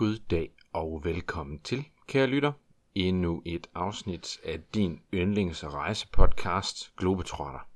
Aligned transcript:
God 0.00 0.18
dag 0.30 0.50
og 0.72 1.00
velkommen 1.04 1.60
til, 1.60 1.84
kære 2.06 2.26
lytter, 2.26 2.52
endnu 2.94 3.42
et 3.46 3.66
afsnit 3.74 4.40
af 4.44 4.60
din 4.74 5.00
yndlings- 5.14 5.66
og 5.66 5.74
rejsepodcast, 5.74 6.96
Globetrotter. 6.96 7.68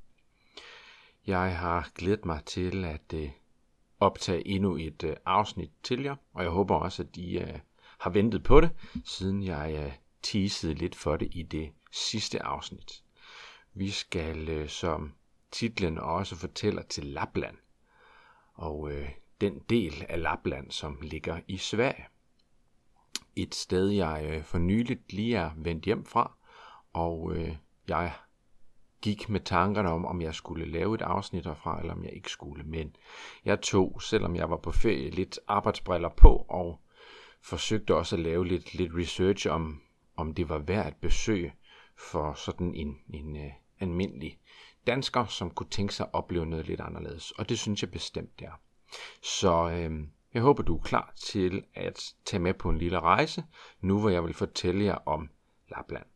Jeg 1.27 1.59
har 1.59 1.91
glædet 1.95 2.25
mig 2.25 2.45
til 2.45 2.85
at 2.85 3.15
øh, 3.15 3.31
optage 4.01 4.47
endnu 4.47 4.77
et 4.77 5.05
øh, 5.05 5.17
afsnit 5.25 5.71
til 5.83 6.03
jer, 6.03 6.17
og 6.35 6.43
jeg 6.43 6.51
håber 6.51 6.77
også, 6.77 7.03
at 7.03 7.17
I 7.17 7.39
øh, 7.39 7.59
har 7.99 8.11
ventet 8.11 8.43
på 8.43 8.61
det, 8.61 8.71
siden 9.05 9.43
jeg 9.43 9.87
uh, 9.87 9.93
teasede 10.23 10.75
lidt 10.75 10.95
for 10.95 11.17
det 11.17 11.29
i 11.33 11.43
det 11.43 11.73
sidste 11.93 12.43
afsnit. 12.43 13.03
Vi 13.75 13.91
skal, 13.91 14.69
som 14.69 15.15
titlen 15.51 15.99
også 15.99 16.37
fortæller, 16.37 16.83
til 16.83 17.07
Lapland. 17.07 17.57
Og 18.55 18.93
den 19.41 19.59
del 19.59 20.07
af 20.09 20.23
Lapland, 20.23 20.71
som 20.71 20.99
ligger 21.03 21.41
i 21.49 21.57
Sverige. 21.57 22.07
Et 23.37 23.55
sted, 23.55 23.89
jeg 23.89 24.27
øh, 24.31 24.43
for 24.43 24.59
nyligt 24.59 25.13
lige 25.13 25.37
er 25.37 25.51
vendt 25.57 25.85
hjem 25.85 26.05
fra, 26.05 26.37
og 26.93 27.33
øh, 27.37 27.57
jeg 27.89 28.13
gik 29.03 29.29
med 29.29 29.41
tankerne 29.41 29.91
om, 29.91 30.07
om 30.07 30.23
jeg 30.23 30.35
skulle 30.35 30.67
lave 30.67 30.95
et 30.95 31.03
afsnit 31.03 31.47
herfra, 31.47 31.81
eller 31.81 31.95
om 31.95 32.05
jeg 32.05 32.13
ikke 32.13 32.31
skulle. 32.31 32.65
Men 32.65 32.97
jeg 33.45 33.61
tog, 33.61 34.03
selvom 34.03 34.37
jeg 34.37 34.51
var 34.51 34.57
på 34.57 34.71
ferie, 34.73 35.11
lidt 35.11 35.39
arbejdsbriller 35.49 36.09
på, 36.09 36.47
og 36.49 36.81
forsøgte 37.43 37.95
også 37.95 38.17
at 38.17 38.23
lave 38.23 38.47
lidt, 38.47 38.75
lidt 38.75 38.93
research 38.95 39.49
om, 39.49 39.83
om 40.17 40.35
det 40.35 40.49
var 40.49 40.59
værd 40.59 40.87
at 40.87 40.97
besøge 40.97 41.55
for 42.11 42.35
sådan 42.35 42.75
en, 42.75 42.99
en 43.09 43.37
øh, 43.37 43.53
almindelig 43.81 44.39
dansker, 44.87 45.27
som 45.27 45.51
kunne 45.51 45.71
tænke 45.71 45.95
sig 45.95 46.07
at 46.07 46.15
opleve 46.15 46.47
noget 46.47 46.67
lidt 46.67 46.81
anderledes. 46.81 47.31
Og 47.31 47.49
det 47.49 47.59
synes 47.59 47.83
jeg 47.83 47.91
bestemt 47.91 48.39
det 48.39 48.47
er. 48.47 48.61
Så 49.23 49.71
øh, 49.71 50.07
jeg 50.35 50.43
håber, 50.43 50.63
du 50.63 50.77
er 50.77 50.83
klar 50.83 51.13
til 51.17 51.65
at 51.75 52.15
tage 52.25 52.41
med 52.41 52.55
på 52.55 52.71
en 52.71 52.79
lille 52.79 53.01
rejse, 53.01 53.45
nu 53.81 54.01
hvor 54.01 54.11
jeg 54.11 54.25
vil 54.25 54.35
fortælle 54.35 54.85
jer 54.85 54.95
om 55.07 55.31
Lapland. 55.69 56.07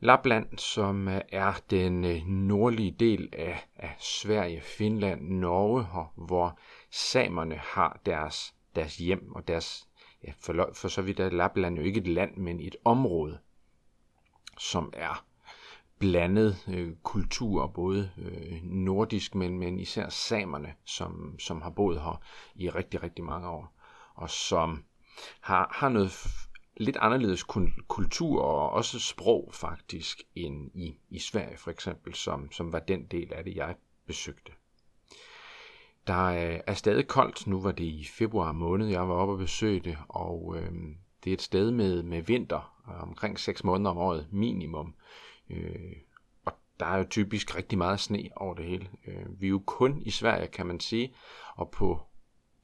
Lapland, 0.00 0.58
som 0.58 1.08
er 1.28 1.60
den 1.70 2.04
øh, 2.04 2.26
nordlige 2.26 2.90
del 2.90 3.28
af, 3.32 3.68
af 3.76 3.96
Sverige, 3.98 4.60
Finland, 4.60 5.28
Norge, 5.28 5.86
hvor 6.26 6.58
samerne 6.90 7.56
har 7.56 8.00
deres, 8.06 8.54
deres 8.74 8.96
hjem 8.96 9.32
og 9.34 9.48
deres, 9.48 9.88
ja, 10.24 10.32
for, 10.40 10.70
for 10.74 10.88
så 10.88 11.02
vidt 11.02 11.20
er 11.20 11.30
Lapland 11.30 11.76
jo 11.76 11.82
ikke 11.82 12.00
et 12.00 12.06
land, 12.06 12.36
men 12.36 12.60
et 12.60 12.76
område, 12.84 13.38
som 14.58 14.90
er 14.92 15.26
blandet 15.98 16.64
øh, 16.68 16.92
kultur, 17.02 17.66
både 17.66 18.10
øh, 18.18 18.62
nordisk, 18.62 19.34
men, 19.34 19.58
men 19.58 19.78
især 19.78 20.08
samerne, 20.08 20.74
som, 20.84 21.38
som 21.38 21.62
har 21.62 21.70
boet 21.70 22.00
her 22.00 22.22
i 22.54 22.70
rigtig, 22.70 23.02
rigtig 23.02 23.24
mange 23.24 23.48
år, 23.48 23.74
og 24.14 24.30
som 24.30 24.84
har, 25.40 25.70
har 25.74 25.88
noget 25.88 26.12
lidt 26.76 26.96
anderledes 27.00 27.42
kultur 27.88 28.42
og 28.42 28.70
også 28.70 28.98
sprog 28.98 29.50
faktisk 29.52 30.22
end 30.34 30.70
i, 30.74 30.98
i 31.10 31.18
Sverige 31.18 31.56
for 31.56 31.70
eksempel, 31.70 32.14
som, 32.14 32.52
som 32.52 32.72
var 32.72 32.78
den 32.78 33.06
del 33.06 33.32
af 33.32 33.44
det, 33.44 33.56
jeg 33.56 33.74
besøgte. 34.06 34.52
Der 36.06 36.24
øh, 36.24 36.60
er 36.66 36.74
stadig 36.74 37.08
koldt, 37.08 37.46
nu 37.46 37.60
var 37.60 37.72
det 37.72 37.84
i 37.84 38.04
februar 38.04 38.52
måned, 38.52 38.86
jeg 38.86 39.08
var 39.08 39.14
oppe 39.14 39.34
og 39.34 39.38
besøge 39.38 39.80
det, 39.80 39.98
og 40.08 40.56
øh, 40.58 40.72
det 41.24 41.30
er 41.30 41.34
et 41.34 41.42
sted 41.42 41.70
med, 41.70 42.02
med 42.02 42.22
vinter, 42.22 42.82
øh, 42.88 43.02
omkring 43.02 43.40
6 43.40 43.64
måneder 43.64 43.90
om 43.90 43.98
året 43.98 44.28
minimum, 44.32 44.86
Øh, 44.86 45.25
Øh, 45.50 45.92
og 46.44 46.52
der 46.80 46.86
er 46.86 46.98
jo 46.98 47.06
typisk 47.10 47.56
rigtig 47.56 47.78
meget 47.78 48.00
sne 48.00 48.28
over 48.36 48.54
det 48.54 48.64
hele. 48.64 48.88
Øh, 49.06 49.40
vi 49.40 49.46
er 49.46 49.50
jo 49.50 49.62
kun 49.66 50.02
i 50.02 50.10
Sverige, 50.10 50.46
kan 50.46 50.66
man 50.66 50.80
sige, 50.80 51.14
og 51.54 51.70
på 51.70 52.00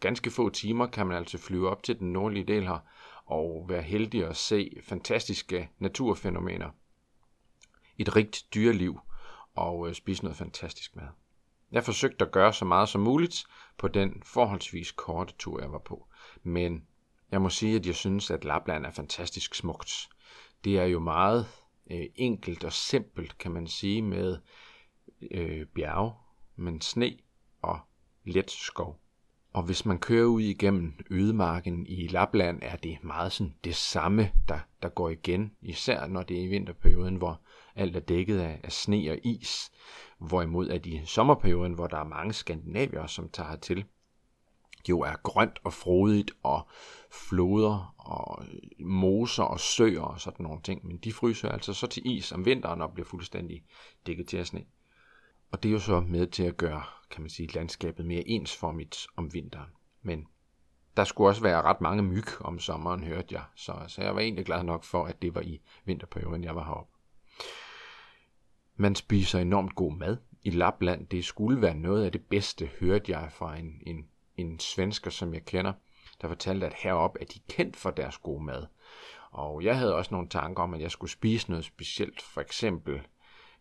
ganske 0.01 0.31
få 0.31 0.51
timer 0.51 0.87
kan 0.87 1.07
man 1.07 1.17
altså 1.17 1.39
flyve 1.39 1.71
op 1.71 1.83
til 1.83 1.99
den 1.99 2.13
nordlige 2.13 2.45
del 2.45 2.67
her, 2.67 2.79
og 3.27 3.67
være 3.69 3.83
heldig 3.83 4.27
at 4.27 4.37
se 4.37 4.77
fantastiske 4.83 5.71
naturfænomener. 5.79 6.71
Et 7.99 8.17
rigt 8.17 8.45
dyreliv, 8.55 9.01
og 9.55 9.89
øh, 9.89 9.95
spise 9.95 10.23
noget 10.23 10.37
fantastisk 10.37 10.97
mad. 10.97 11.09
Jeg 11.73 11.85
forsøgte 11.85 12.25
at 12.25 12.33
gøre 12.33 12.53
så 12.53 12.65
meget 12.65 12.89
som 12.89 13.01
muligt 13.01 13.45
på 13.79 13.89
den 13.89 14.23
forholdsvis 14.25 14.93
korte 14.93 15.35
tur, 15.39 15.61
jeg 15.61 15.73
var 15.73 15.79
på. 15.79 16.07
Men 16.43 16.87
jeg 17.31 17.43
må 17.43 17.49
sige, 17.49 17.77
at 17.77 17.87
jeg 17.87 17.95
synes, 17.95 18.31
at 18.31 18.45
Lapland 18.45 18.87
er 18.87 18.91
fantastisk 18.91 19.55
smukt. 19.55 20.09
Det 20.65 20.79
er 20.79 20.85
jo 20.85 21.01
meget 21.01 21.47
øh, 21.91 22.07
enkelt 22.15 22.65
og 22.65 22.73
simpelt, 22.73 23.39
kan 23.39 23.53
man 23.53 23.67
sige, 23.67 24.03
med 24.03 24.39
øh, 25.31 25.67
bjerge, 25.67 26.13
men 26.57 26.81
sne 26.81 27.19
og 27.63 27.79
let 28.25 28.51
skov. 28.51 28.99
Og 29.53 29.63
hvis 29.63 29.87
man 29.87 29.99
kører 29.99 30.27
ud 30.27 30.41
igennem 30.41 30.95
ødemarken 31.11 31.87
i 31.87 32.09
Lapland, 32.09 32.59
er 32.63 32.77
det 32.77 33.05
meget 33.05 33.33
sådan 33.33 33.55
det 33.65 33.77
samme, 33.77 34.31
der, 34.49 34.59
der 34.83 34.89
går 34.89 35.09
igen, 35.09 35.53
især 35.63 36.07
når 36.07 36.23
det 36.23 36.39
er 36.39 36.43
i 36.43 36.47
vinterperioden, 36.47 37.17
hvor 37.17 37.41
alt 37.75 37.97
er 37.97 38.01
dækket 38.01 38.39
af, 38.39 38.61
af 38.65 38.73
sne 38.73 39.11
og 39.11 39.19
is. 39.25 39.71
Hvorimod 40.19 40.69
at 40.69 40.87
i 40.87 41.01
sommerperioden, 41.05 41.73
hvor 41.73 41.87
der 41.87 41.99
er 41.99 42.05
mange 42.05 42.33
skandinavier, 42.33 43.07
som 43.07 43.29
tager 43.29 43.57
til, 43.57 43.85
jo 44.89 45.01
er 45.01 45.15
grønt 45.23 45.59
og 45.65 45.73
frodigt 45.73 46.31
og 46.43 46.69
floder 47.11 47.95
og 47.99 48.45
moser 48.81 49.43
og 49.43 49.61
søer 49.61 50.03
og 50.03 50.21
sådan 50.21 50.45
nogle 50.45 50.63
ting. 50.63 50.87
Men 50.87 50.97
de 50.97 51.13
fryser 51.13 51.49
altså 51.49 51.73
så 51.73 51.87
til 51.87 52.03
is 52.07 52.33
om 52.33 52.45
vinteren 52.45 52.83
og 52.83 52.93
bliver 52.93 53.07
fuldstændig 53.07 53.65
dækket 54.07 54.29
til 54.29 54.37
af 54.37 54.47
sne. 54.47 54.65
Og 55.53 55.63
det 55.63 55.69
er 55.69 55.73
jo 55.73 55.79
så 55.79 56.01
med 56.01 56.27
til 56.27 56.43
at 56.43 56.57
gøre, 56.57 56.83
kan 57.11 57.23
man 57.23 57.31
sige, 57.31 57.53
landskabet 57.53 58.07
mere 58.07 58.29
ensformigt 58.29 59.07
om 59.17 59.35
vinteren. 59.35 59.71
Men 60.03 60.27
der 60.97 61.05
skulle 61.05 61.31
også 61.31 61.43
være 61.43 61.63
ret 61.63 61.81
mange 61.81 62.03
myg 62.03 62.41
om 62.41 62.59
sommeren, 62.59 63.05
hørte 63.05 63.35
jeg. 63.35 63.45
Så, 63.55 63.75
så 63.89 64.03
jeg 64.03 64.15
var 64.15 64.21
egentlig 64.21 64.47
glad 64.47 64.63
nok 64.63 64.85
for, 64.85 65.05
at 65.05 65.23
det 65.23 65.35
var 65.35 65.41
i 65.41 65.61
vinterperioden, 65.85 66.45
jeg 66.45 66.57
var 66.57 66.65
heroppe. 66.65 66.93
Man 68.77 68.95
spiser 68.95 69.39
enormt 69.39 69.75
god 69.75 69.97
mad 69.97 70.17
i 70.43 70.51
Lapland. 70.51 71.07
Det 71.07 71.25
skulle 71.25 71.63
være 71.63 71.75
noget 71.75 72.05
af 72.05 72.13
det 72.13 72.25
bedste, 72.25 72.71
hørte 72.81 73.13
jeg 73.13 73.33
fra 73.33 73.57
en, 73.57 73.83
en 73.87 74.09
en 74.37 74.61
svensker, 74.61 75.11
som 75.11 75.35
jeg 75.35 75.45
kender, 75.45 75.73
der 76.21 76.29
fortalte, 76.29 76.67
at 76.67 76.75
heroppe 76.75 77.21
er 77.21 77.25
de 77.25 77.41
kendt 77.49 77.77
for 77.77 77.91
deres 77.91 78.19
gode 78.19 78.45
mad. 78.45 78.67
Og 79.31 79.65
jeg 79.65 79.79
havde 79.79 79.95
også 79.95 80.15
nogle 80.15 80.29
tanker 80.29 80.63
om, 80.63 80.75
at 80.75 80.81
jeg 80.81 80.91
skulle 80.91 81.11
spise 81.11 81.51
noget 81.51 81.65
specielt, 81.65 82.23
for 82.23 82.41
eksempel 82.41 83.01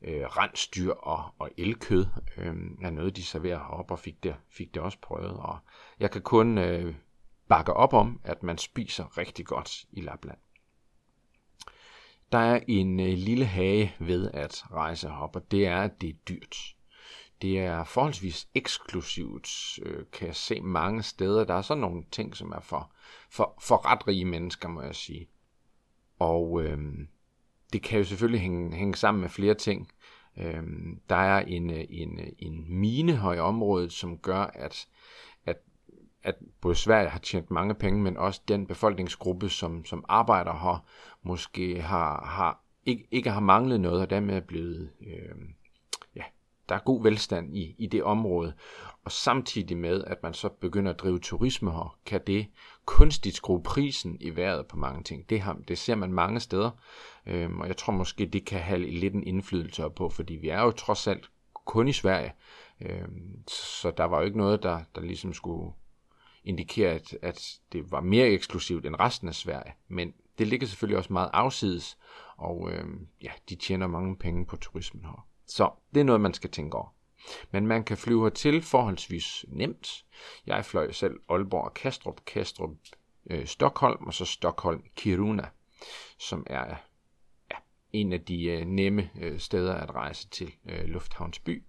øh, 0.02 0.24
rensdyr 0.24 0.92
og, 0.92 1.34
og 1.40 1.50
elkød, 1.58 2.06
øh, 2.38 2.56
er 2.82 2.90
noget, 2.90 3.16
de 3.16 3.24
serverer 3.24 3.58
heroppe, 3.58 3.94
og 3.94 4.00
fik 4.00 4.24
det, 4.24 4.36
fik 4.50 4.74
det 4.74 4.82
også 4.82 4.98
prøvet. 5.02 5.34
Og 5.34 5.58
jeg 6.00 6.12
kan 6.12 6.22
kun 6.22 6.58
øh, 6.58 6.96
bakke 7.48 7.74
op 7.74 7.94
om, 7.94 8.22
at 8.24 8.44
man 8.44 8.58
spiser 8.58 9.18
rigtig 9.18 9.46
godt 9.46 9.86
i 9.92 10.02
Lapland. 10.02 10.38
Der 12.32 12.38
er 12.38 12.60
en 12.68 13.00
øh, 13.00 13.14
lille 13.18 13.46
hage 13.46 13.96
ved 14.00 14.32
at 14.34 14.64
rejse 14.72 15.10
herop, 15.10 15.36
og 15.36 15.52
det 15.52 15.68
er, 15.68 15.82
at 15.82 16.02
det 16.02 16.10
er 16.10 16.14
dyrt. 16.30 16.76
Det 17.42 17.60
er 17.60 17.84
forholdsvis 17.84 18.48
eksklusivt, 18.56 19.80
øh, 19.84 20.06
kan 20.12 20.28
jeg 20.28 20.36
se 20.36 20.62
mange 20.62 21.04
steder. 21.04 21.44
Der 21.44 21.54
er 21.54 21.62
sådan 21.62 21.82
nogle 21.82 22.04
ting, 22.12 22.36
som 22.36 22.52
er 22.52 22.60
for, 22.60 22.92
for, 23.30 23.58
for 23.62 23.86
ret 23.86 24.08
rige 24.08 24.26
mennesker, 24.26 24.70
må 24.70 24.82
jeg 24.82 24.96
sige. 24.96 25.28
Og 26.20 26.64
øh, 26.64 26.78
det 27.74 27.82
kan 27.82 28.00
jo 28.00 28.06
selvfølgelig 28.06 28.42
hænge, 28.42 28.76
hænge 28.76 28.96
sammen 28.96 29.22
med 29.22 29.30
flere 29.30 29.54
ting. 29.54 29.92
Øh, 30.38 30.64
der 31.10 31.16
er 31.16 31.40
en, 31.40 31.70
øh, 31.70 31.86
en, 31.90 32.20
øh, 32.20 32.28
en 32.40 32.80
mine 32.80 33.18
her 33.18 33.34
i 33.34 33.40
området, 33.40 33.92
som 33.92 34.18
gør, 34.18 34.42
at, 34.42 34.88
at, 35.46 35.58
at 36.24 36.36
både 36.62 36.76
Sverige 36.76 37.10
har 37.10 37.20
tjent 37.20 37.52
mange 37.52 37.76
penge, 37.76 38.02
men 38.02 38.18
også 38.18 38.42
den 38.48 38.68
befolkningsgruppe, 38.68 39.50
som, 39.50 39.86
som 39.86 40.06
arbejder 40.10 40.54
her, 40.54 40.86
måske 41.24 41.82
har, 41.82 42.26
har 42.26 42.64
ikke, 42.86 43.08
ikke 43.12 43.30
har 43.30 43.40
manglet 43.40 43.80
noget, 43.80 44.02
og 44.02 44.10
dermed 44.10 44.36
er 44.36 44.40
blevet... 44.40 44.92
Øh, 45.02 45.36
der 46.72 46.78
er 46.78 46.82
god 46.82 47.04
velstand 47.04 47.58
i, 47.58 47.76
i 47.78 47.88
det 47.88 48.04
område, 48.04 48.54
og 49.04 49.12
samtidig 49.12 49.78
med, 49.78 50.04
at 50.04 50.24
man 50.24 50.34
så 50.34 50.50
begynder 50.50 50.92
at 50.92 51.00
drive 51.00 51.20
turisme 51.20 51.72
her, 51.72 51.98
kan 52.06 52.22
det 52.28 52.48
kunstigt 52.86 53.36
skrue 53.36 53.64
prisen 53.64 54.18
i 54.20 54.36
vejret 54.36 54.68
på 54.68 54.78
mange 54.78 55.04
ting. 55.04 55.30
Det, 55.30 55.42
har, 55.42 55.58
det 55.68 55.78
ser 55.78 55.96
man 55.96 56.14
mange 56.14 56.40
steder, 56.40 56.72
øhm, 57.26 57.62
og 57.62 57.68
jeg 57.68 57.78
tror 57.78 57.94
måske, 57.94 58.26
det 58.26 58.46
kan 58.46 58.60
have 58.60 58.80
lidt 58.80 59.14
en 59.14 59.24
indflydelse 59.24 59.90
på, 59.96 60.10
fordi 60.10 60.34
vi 60.34 60.50
er 60.50 60.62
jo 60.62 60.72
trods 60.72 61.08
alt 61.08 61.32
kun 61.66 61.88
i 61.88 61.94
Sverige, 61.94 62.34
øhm, 62.82 63.48
så 63.48 63.92
der 63.98 64.04
var 64.04 64.20
jo 64.20 64.26
ikke 64.26 64.38
noget, 64.38 64.64
der, 64.64 64.80
der 64.96 65.02
ligesom 65.02 65.34
skulle 65.34 65.74
indikere, 66.44 66.92
at, 66.92 67.18
at 67.22 67.60
det 67.72 67.92
var 67.92 68.02
mere 68.02 68.28
eksklusivt 68.28 68.86
end 68.86 68.96
resten 69.00 69.28
af 69.28 69.36
Sverige, 69.36 69.74
men 69.88 70.14
det 70.38 70.48
ligger 70.48 70.68
selvfølgelig 70.68 70.98
også 70.98 71.14
meget 71.14 71.30
afsides, 71.34 71.98
og 72.38 72.72
øhm, 72.72 73.08
ja, 73.24 73.32
de 73.50 73.56
tjener 73.56 73.88
mange 73.88 74.16
penge 74.16 74.46
på 74.46 74.56
turismen 74.56 75.06
her. 75.06 75.31
Så 75.52 75.72
det 75.94 76.00
er 76.00 76.04
noget, 76.04 76.22
man 76.22 76.34
skal 76.34 76.50
tænke 76.50 76.78
over. 76.78 76.96
Men 77.52 77.68
man 77.68 77.84
kan 77.84 77.98
flyve 77.98 78.30
til 78.30 78.62
forholdsvis 78.62 79.46
nemt. 79.48 80.06
Jeg 80.46 80.66
fløj 80.66 80.92
selv 80.92 81.20
Aalborg 81.30 81.64
og 81.64 81.74
Kastrup, 81.74 82.26
Kastrup 82.26 82.70
øh, 83.30 83.46
Stockholm 83.46 84.08
og 84.08 84.14
så 84.14 84.26
Stockholm 84.26 84.84
Kiruna, 84.96 85.50
som 86.20 86.44
er 86.48 86.76
ja, 87.52 87.56
en 87.94 88.14
af 88.14 88.22
de 88.22 88.44
øh, 88.44 88.66
nemme 88.66 89.10
øh, 89.20 89.40
steder 89.40 89.76
at 89.76 89.96
rejse 89.96 90.30
til 90.30 90.54
øh, 90.66 90.86
Lufthavnsby. 90.86 91.64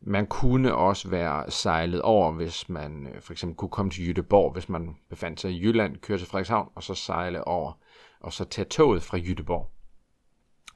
Man 0.00 0.26
kunne 0.26 0.74
også 0.74 1.08
være 1.08 1.50
sejlet 1.50 2.02
over, 2.02 2.32
hvis 2.32 2.68
man 2.68 3.06
øh, 3.06 3.22
for 3.22 3.32
eksempel 3.32 3.56
kunne 3.56 3.70
komme 3.70 3.90
til 3.90 4.08
Jytteborg, 4.08 4.52
hvis 4.52 4.68
man 4.68 4.96
befandt 5.08 5.40
sig 5.40 5.50
i 5.50 5.60
Jylland, 5.62 5.96
køre 5.96 6.18
til 6.18 6.26
Frederikshavn, 6.26 6.70
og 6.74 6.82
så 6.82 6.94
sejle 6.94 7.44
over, 7.44 7.72
og 8.20 8.32
så 8.32 8.44
tage 8.44 8.68
toget 8.68 9.02
fra 9.02 9.18
Jytteborg. 9.18 9.70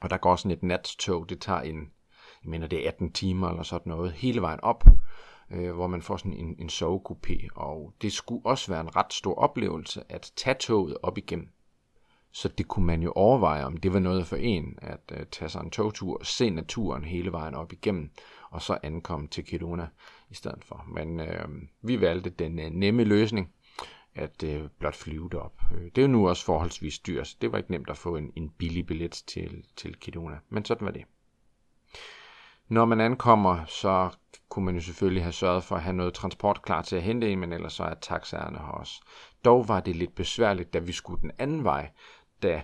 Og 0.01 0.09
der 0.09 0.17
går 0.17 0.35
sådan 0.35 0.51
et 0.51 0.63
nattog, 0.63 1.29
det 1.29 1.41
tager 1.41 1.61
en, 1.61 1.91
jeg 2.45 2.49
mener 2.49 2.67
det 2.67 2.83
er 2.83 2.87
18 2.87 3.11
timer 3.11 3.49
eller 3.49 3.63
sådan 3.63 3.89
noget, 3.89 4.11
hele 4.11 4.41
vejen 4.41 4.59
op, 4.63 4.83
øh, 5.51 5.73
hvor 5.73 5.87
man 5.87 6.01
får 6.01 6.17
sådan 6.17 6.33
en, 6.33 6.55
en 6.59 6.69
sovekupé, 6.69 7.47
og 7.55 7.93
det 8.01 8.13
skulle 8.13 8.45
også 8.45 8.71
være 8.71 8.81
en 8.81 8.95
ret 8.95 9.13
stor 9.13 9.35
oplevelse 9.35 10.03
at 10.09 10.31
tage 10.35 10.55
toget 10.59 10.97
op 11.03 11.17
igennem. 11.17 11.49
Så 12.31 12.47
det 12.47 12.67
kunne 12.67 12.85
man 12.85 13.01
jo 13.01 13.11
overveje, 13.11 13.65
om 13.65 13.77
det 13.77 13.93
var 13.93 13.99
noget 13.99 14.27
for 14.27 14.35
en, 14.35 14.79
at 14.81 15.11
øh, 15.11 15.25
tage 15.31 15.49
sig 15.49 15.61
en 15.61 15.69
togtur 15.69 16.17
og 16.19 16.25
se 16.25 16.49
naturen 16.49 17.03
hele 17.03 17.31
vejen 17.31 17.53
op 17.55 17.73
igennem, 17.73 18.09
og 18.49 18.61
så 18.61 18.77
ankomme 18.83 19.27
til 19.27 19.45
Kiruna 19.45 19.87
i 20.29 20.35
stedet 20.35 20.63
for. 20.63 20.85
Men 20.93 21.19
øh, 21.19 21.47
vi 21.81 22.01
valgte 22.01 22.29
den 22.29 22.59
øh, 22.59 22.69
nemme 22.69 23.03
løsning, 23.03 23.51
at 24.15 24.43
øh, 24.43 24.69
blot 24.79 24.95
flyve 24.95 25.29
derop. 25.31 25.61
Øh, 25.73 25.83
det 25.83 25.97
er 25.97 26.01
jo 26.01 26.07
nu 26.07 26.29
også 26.29 26.45
forholdsvis 26.45 26.99
dyrt, 26.99 27.27
så 27.27 27.37
det 27.41 27.51
var 27.51 27.57
ikke 27.57 27.71
nemt 27.71 27.89
at 27.89 27.97
få 27.97 28.15
en, 28.15 28.31
en 28.35 28.49
billig 28.49 28.85
billet 28.85 29.11
til, 29.11 29.63
til 29.75 29.95
Kiruna, 29.95 30.39
men 30.49 30.65
sådan 30.65 30.85
var 30.85 30.91
det. 30.91 31.03
Når 32.67 32.85
man 32.85 33.01
ankommer, 33.01 33.65
så 33.65 34.09
kunne 34.49 34.65
man 34.65 34.75
jo 34.75 34.81
selvfølgelig 34.81 35.23
have 35.23 35.33
sørget 35.33 35.63
for 35.63 35.75
at 35.75 35.83
have 35.83 35.95
noget 35.95 36.13
transport 36.13 36.61
klar 36.61 36.81
til 36.81 36.95
at 36.95 37.01
hente 37.01 37.31
en, 37.31 37.39
men 37.39 37.53
ellers 37.53 37.73
så 37.73 37.83
er 37.83 37.93
taxaerne 37.93 38.57
her 38.57 38.65
også. 38.65 39.01
Dog 39.45 39.67
var 39.67 39.79
det 39.79 39.95
lidt 39.95 40.15
besværligt, 40.15 40.73
da 40.73 40.79
vi 40.79 40.91
skulle 40.91 41.21
den 41.21 41.31
anden 41.39 41.63
vej, 41.63 41.91
da 42.43 42.63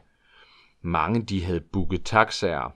mange 0.81 1.21
de 1.21 1.43
havde 1.43 1.61
booket 1.73 2.05
taxaer 2.05 2.71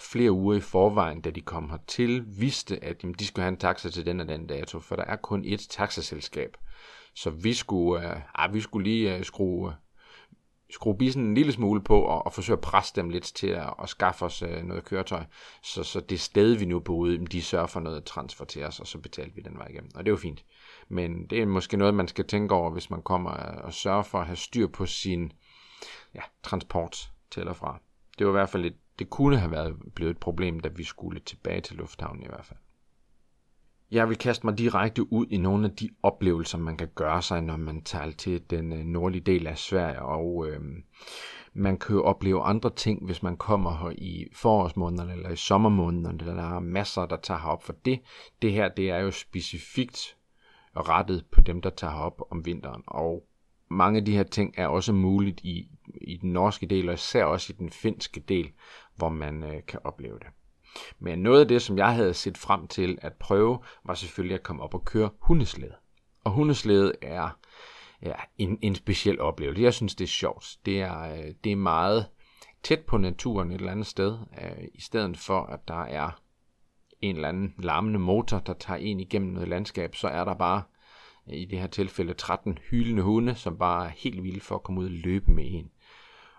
flere 0.00 0.32
uger 0.32 0.56
i 0.56 0.60
forvejen, 0.60 1.20
da 1.20 1.30
de 1.30 1.40
kom 1.40 1.70
hertil, 1.70 2.24
vidste, 2.40 2.84
at 2.84 3.02
jamen, 3.02 3.14
de 3.18 3.26
skulle 3.26 3.42
have 3.42 3.52
en 3.52 3.56
taxa 3.56 3.90
til 3.90 4.06
den 4.06 4.20
og 4.20 4.28
den 4.28 4.46
dato, 4.46 4.80
for 4.80 4.96
der 4.96 5.04
er 5.04 5.16
kun 5.16 5.44
ét 5.44 5.66
taxaselskab. 5.70 6.56
Så 7.14 7.30
vi 7.30 7.54
skulle, 7.54 8.10
øh, 8.10 8.20
ah, 8.34 8.54
vi 8.54 8.60
skulle 8.60 8.90
lige 8.90 9.16
øh, 9.16 9.24
skrue, 9.24 9.70
øh, 9.70 9.74
skrue 10.70 10.98
bisen 10.98 11.22
en 11.22 11.34
lille 11.34 11.52
smule 11.52 11.82
på 11.82 12.00
og, 12.00 12.26
og 12.26 12.32
forsøge 12.32 12.56
at 12.56 12.60
presse 12.60 12.92
dem 12.96 13.10
lidt 13.10 13.24
til 13.24 13.46
at, 13.46 13.74
at 13.82 13.88
skaffe 13.88 14.24
os 14.24 14.42
øh, 14.42 14.62
noget 14.62 14.84
køretøj. 14.84 15.24
Så, 15.62 15.82
så 15.82 16.00
det 16.00 16.20
sted, 16.20 16.54
vi 16.54 16.64
nu 16.64 16.80
boede, 16.80 17.26
de 17.26 17.42
sørger 17.42 17.66
for 17.66 17.80
noget 17.80 18.04
transfer 18.04 18.44
til 18.44 18.64
os, 18.64 18.80
og 18.80 18.86
så 18.86 18.98
betalte 18.98 19.34
vi 19.34 19.40
den 19.40 19.58
vej 19.58 19.66
igennem. 19.66 19.90
Og 19.94 20.04
det 20.04 20.12
var 20.12 20.18
fint. 20.18 20.44
Men 20.88 21.26
det 21.26 21.42
er 21.42 21.46
måske 21.46 21.76
noget, 21.76 21.94
man 21.94 22.08
skal 22.08 22.26
tænke 22.26 22.54
over, 22.54 22.70
hvis 22.70 22.90
man 22.90 23.02
kommer 23.02 23.32
øh, 23.32 23.64
og 23.64 23.74
sørger 23.74 24.02
for 24.02 24.18
at 24.18 24.26
have 24.26 24.36
styr 24.36 24.66
på 24.66 24.86
sin 24.86 25.32
ja, 26.14 26.20
transport 26.42 27.10
til 27.30 27.48
og 27.48 27.56
fra. 27.56 27.80
Det 28.18 28.26
var 28.26 28.32
i 28.32 28.38
hvert 28.38 28.50
fald 28.50 28.64
et, 28.64 28.76
det 28.98 29.10
kunne 29.10 29.38
have 29.38 29.50
været 29.50 29.76
blevet 29.94 30.10
et 30.10 30.18
problem, 30.18 30.60
da 30.60 30.68
vi 30.68 30.84
skulle 30.84 31.20
tilbage 31.20 31.60
til 31.60 31.76
lufthavnen 31.76 32.22
i 32.22 32.28
hvert 32.28 32.46
fald. 32.46 32.58
Jeg 33.90 34.08
vil 34.08 34.18
kaste 34.18 34.46
mig 34.46 34.58
direkte 34.58 35.12
ud 35.12 35.26
i 35.26 35.36
nogle 35.36 35.68
af 35.68 35.76
de 35.76 35.88
oplevelser, 36.02 36.58
man 36.58 36.76
kan 36.76 36.88
gøre 36.94 37.22
sig, 37.22 37.42
når 37.42 37.56
man 37.56 37.82
tager 37.82 38.10
til 38.10 38.50
den 38.50 38.72
øh, 38.72 38.78
nordlige 38.78 39.22
del 39.22 39.46
af 39.46 39.58
Sverige, 39.58 40.02
og 40.02 40.48
øh, 40.48 40.60
man 41.52 41.78
kan 41.78 41.96
jo 41.96 42.02
opleve 42.02 42.42
andre 42.42 42.70
ting, 42.70 43.04
hvis 43.04 43.22
man 43.22 43.36
kommer 43.36 43.76
her 43.76 43.90
i 43.98 44.28
forårsmånederne 44.32 45.12
eller 45.12 45.30
i 45.30 45.36
sommermånederne, 45.36 46.18
der 46.18 46.56
er 46.56 46.60
masser, 46.60 47.06
der 47.06 47.16
tager 47.16 47.40
herop 47.40 47.62
for 47.62 47.72
det. 47.84 48.00
Det 48.42 48.52
her, 48.52 48.68
det 48.68 48.90
er 48.90 48.98
jo 48.98 49.10
specifikt 49.10 50.16
rettet 50.76 51.24
på 51.32 51.40
dem, 51.40 51.62
der 51.62 51.70
tager 51.70 51.92
herop 51.92 52.20
om 52.30 52.46
vinteren, 52.46 52.82
og 52.86 53.26
mange 53.68 53.98
af 53.98 54.04
de 54.04 54.16
her 54.16 54.22
ting 54.22 54.54
er 54.56 54.66
også 54.66 54.92
muligt 54.92 55.40
i, 55.40 55.68
i 56.00 56.16
den 56.16 56.32
norske 56.32 56.66
del, 56.66 56.88
og 56.88 56.94
især 56.94 57.24
også 57.24 57.52
i 57.52 57.56
den 57.56 57.70
finske 57.70 58.20
del, 58.20 58.52
hvor 58.96 59.08
man 59.08 59.42
øh, 59.42 59.66
kan 59.68 59.80
opleve 59.84 60.18
det. 60.18 60.28
Men 60.98 61.18
noget 61.18 61.40
af 61.40 61.48
det, 61.48 61.62
som 61.62 61.78
jeg 61.78 61.94
havde 61.94 62.14
set 62.14 62.38
frem 62.38 62.68
til 62.68 62.98
at 63.02 63.12
prøve, 63.12 63.58
var 63.84 63.94
selvfølgelig 63.94 64.34
at 64.34 64.42
komme 64.42 64.62
op 64.62 64.74
og 64.74 64.84
køre 64.84 65.10
hundeslæde. 65.18 65.74
Og 66.24 66.32
hundeslæde 66.32 66.92
er 67.02 67.38
ja, 68.02 68.14
en, 68.38 68.58
en 68.62 68.74
speciel 68.74 69.20
oplevelse. 69.20 69.62
Jeg 69.62 69.74
synes, 69.74 69.94
det 69.94 70.04
er 70.04 70.08
sjovt. 70.08 70.56
Det 70.66 70.80
er, 70.80 71.00
øh, 71.00 71.34
det 71.44 71.52
er 71.52 71.56
meget 71.56 72.06
tæt 72.62 72.80
på 72.80 72.98
naturen 72.98 73.50
et 73.50 73.54
eller 73.54 73.72
andet 73.72 73.86
sted, 73.86 74.18
øh, 74.42 74.64
i 74.74 74.80
stedet 74.80 75.18
for 75.18 75.42
at 75.42 75.68
der 75.68 75.82
er 75.82 76.10
en 77.00 77.16
eller 77.16 77.28
anden 77.28 77.54
larmende 77.58 77.98
motor, 77.98 78.38
der 78.38 78.54
tager 78.54 78.78
en 78.78 79.00
igennem 79.00 79.32
noget 79.32 79.48
landskab, 79.48 79.94
så 79.94 80.08
er 80.08 80.24
der 80.24 80.34
bare 80.34 80.62
øh, 81.28 81.34
i 81.36 81.44
det 81.44 81.58
her 81.58 81.66
tilfælde 81.66 82.14
13 82.14 82.58
hylende 82.70 83.02
hunde, 83.02 83.34
som 83.34 83.58
bare 83.58 83.86
er 83.86 83.90
helt 83.96 84.22
vilde 84.22 84.40
for 84.40 84.54
at 84.54 84.62
komme 84.62 84.80
ud 84.80 84.86
og 84.86 84.90
løbe 84.90 85.32
med 85.32 85.44
en. 85.46 85.70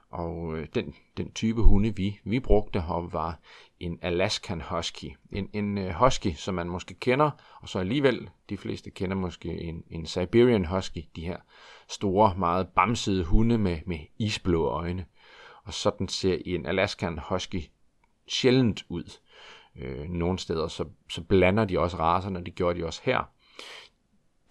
Og 0.09 0.57
øh, 0.57 0.67
den, 0.75 0.95
den 1.17 1.31
type 1.31 1.61
hunde, 1.61 1.95
vi, 1.95 2.19
vi 2.23 2.39
brugte 2.39 2.81
her, 2.81 3.09
var 3.11 3.39
en 3.79 3.99
Alaskan 4.01 4.61
Husky. 4.61 5.05
En, 5.31 5.49
en 5.53 5.77
øh, 5.77 5.93
husky, 5.93 6.33
som 6.33 6.55
man 6.55 6.69
måske 6.69 6.93
kender, 6.93 7.31
og 7.61 7.69
så 7.69 7.79
alligevel, 7.79 8.29
de 8.49 8.57
fleste 8.57 8.89
kender 8.89 9.15
måske 9.15 9.61
en, 9.61 9.83
en 9.89 10.05
Siberian 10.05 10.65
Husky, 10.65 11.01
de 11.15 11.25
her 11.25 11.37
store, 11.87 12.35
meget 12.37 12.67
bamsede 12.67 13.23
hunde 13.23 13.57
med, 13.57 13.79
med 13.85 13.99
isblå 14.17 14.67
øjne. 14.67 15.05
Og 15.63 15.73
sådan 15.73 16.07
ser 16.07 16.37
en 16.45 16.65
Alaskan 16.65 17.19
Husky 17.29 17.63
sjældent 18.27 18.85
ud. 18.89 19.19
Øh, 19.75 20.09
nogle 20.09 20.39
steder 20.39 20.67
så, 20.67 20.85
så 21.09 21.21
blander 21.23 21.65
de 21.65 21.79
også 21.79 21.97
raserne, 21.97 22.43
det 22.43 22.55
gjorde 22.55 22.79
de 22.79 22.85
også 22.85 23.01
her. 23.03 23.29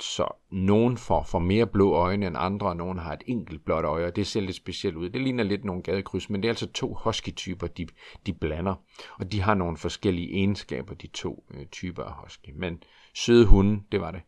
Så 0.01 0.29
nogen 0.51 0.97
får, 0.97 1.23
får 1.23 1.39
mere 1.39 1.67
blå 1.67 1.93
øjne 1.95 2.27
end 2.27 2.37
andre, 2.39 2.67
og 2.67 2.77
nogen 2.77 2.99
har 2.99 3.13
et 3.13 3.23
enkelt 3.27 3.65
blåt 3.65 3.85
øje, 3.85 4.07
og 4.07 4.17
det 4.17 4.27
ser 4.27 4.41
lidt 4.41 4.57
specielt 4.57 4.97
ud. 4.97 5.11
Det 5.11 5.21
ligner 5.21 5.45
lidt 5.45 5.65
nogle 5.65 5.83
gadekryds, 5.83 6.31
men 6.31 6.43
det 6.43 6.49
er 6.49 6.53
altså 6.53 6.73
to 6.73 6.97
husky-typer, 7.05 7.67
de, 7.67 7.87
de 8.27 8.33
blander. 8.33 8.75
Og 9.19 9.33
de 9.33 9.41
har 9.41 9.55
nogle 9.55 9.77
forskellige 9.77 10.33
egenskaber, 10.33 10.95
de 10.95 11.07
to 11.07 11.45
øh, 11.51 11.67
typer 11.67 12.03
af 12.03 12.13
husky. 12.23 12.51
Men 12.55 12.83
søde 13.15 13.47
hunde, 13.47 13.83
det 13.93 14.01
var 14.01 14.11
det. 14.11 14.21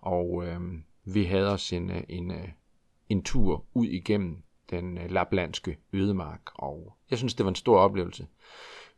Og 0.00 0.44
øh, 0.46 0.60
vi 1.04 1.24
havde 1.24 1.52
os 1.52 1.72
en, 1.72 1.90
øh, 1.90 2.02
en, 2.08 2.30
øh, 2.30 2.48
en 3.08 3.22
tur 3.22 3.64
ud 3.74 3.86
igennem 3.86 4.42
den 4.70 4.98
øh, 4.98 5.10
laplandske 5.10 5.78
ødemark, 5.92 6.40
og 6.54 6.96
jeg 7.10 7.18
synes, 7.18 7.34
det 7.34 7.44
var 7.44 7.50
en 7.50 7.54
stor 7.54 7.78
oplevelse. 7.78 8.26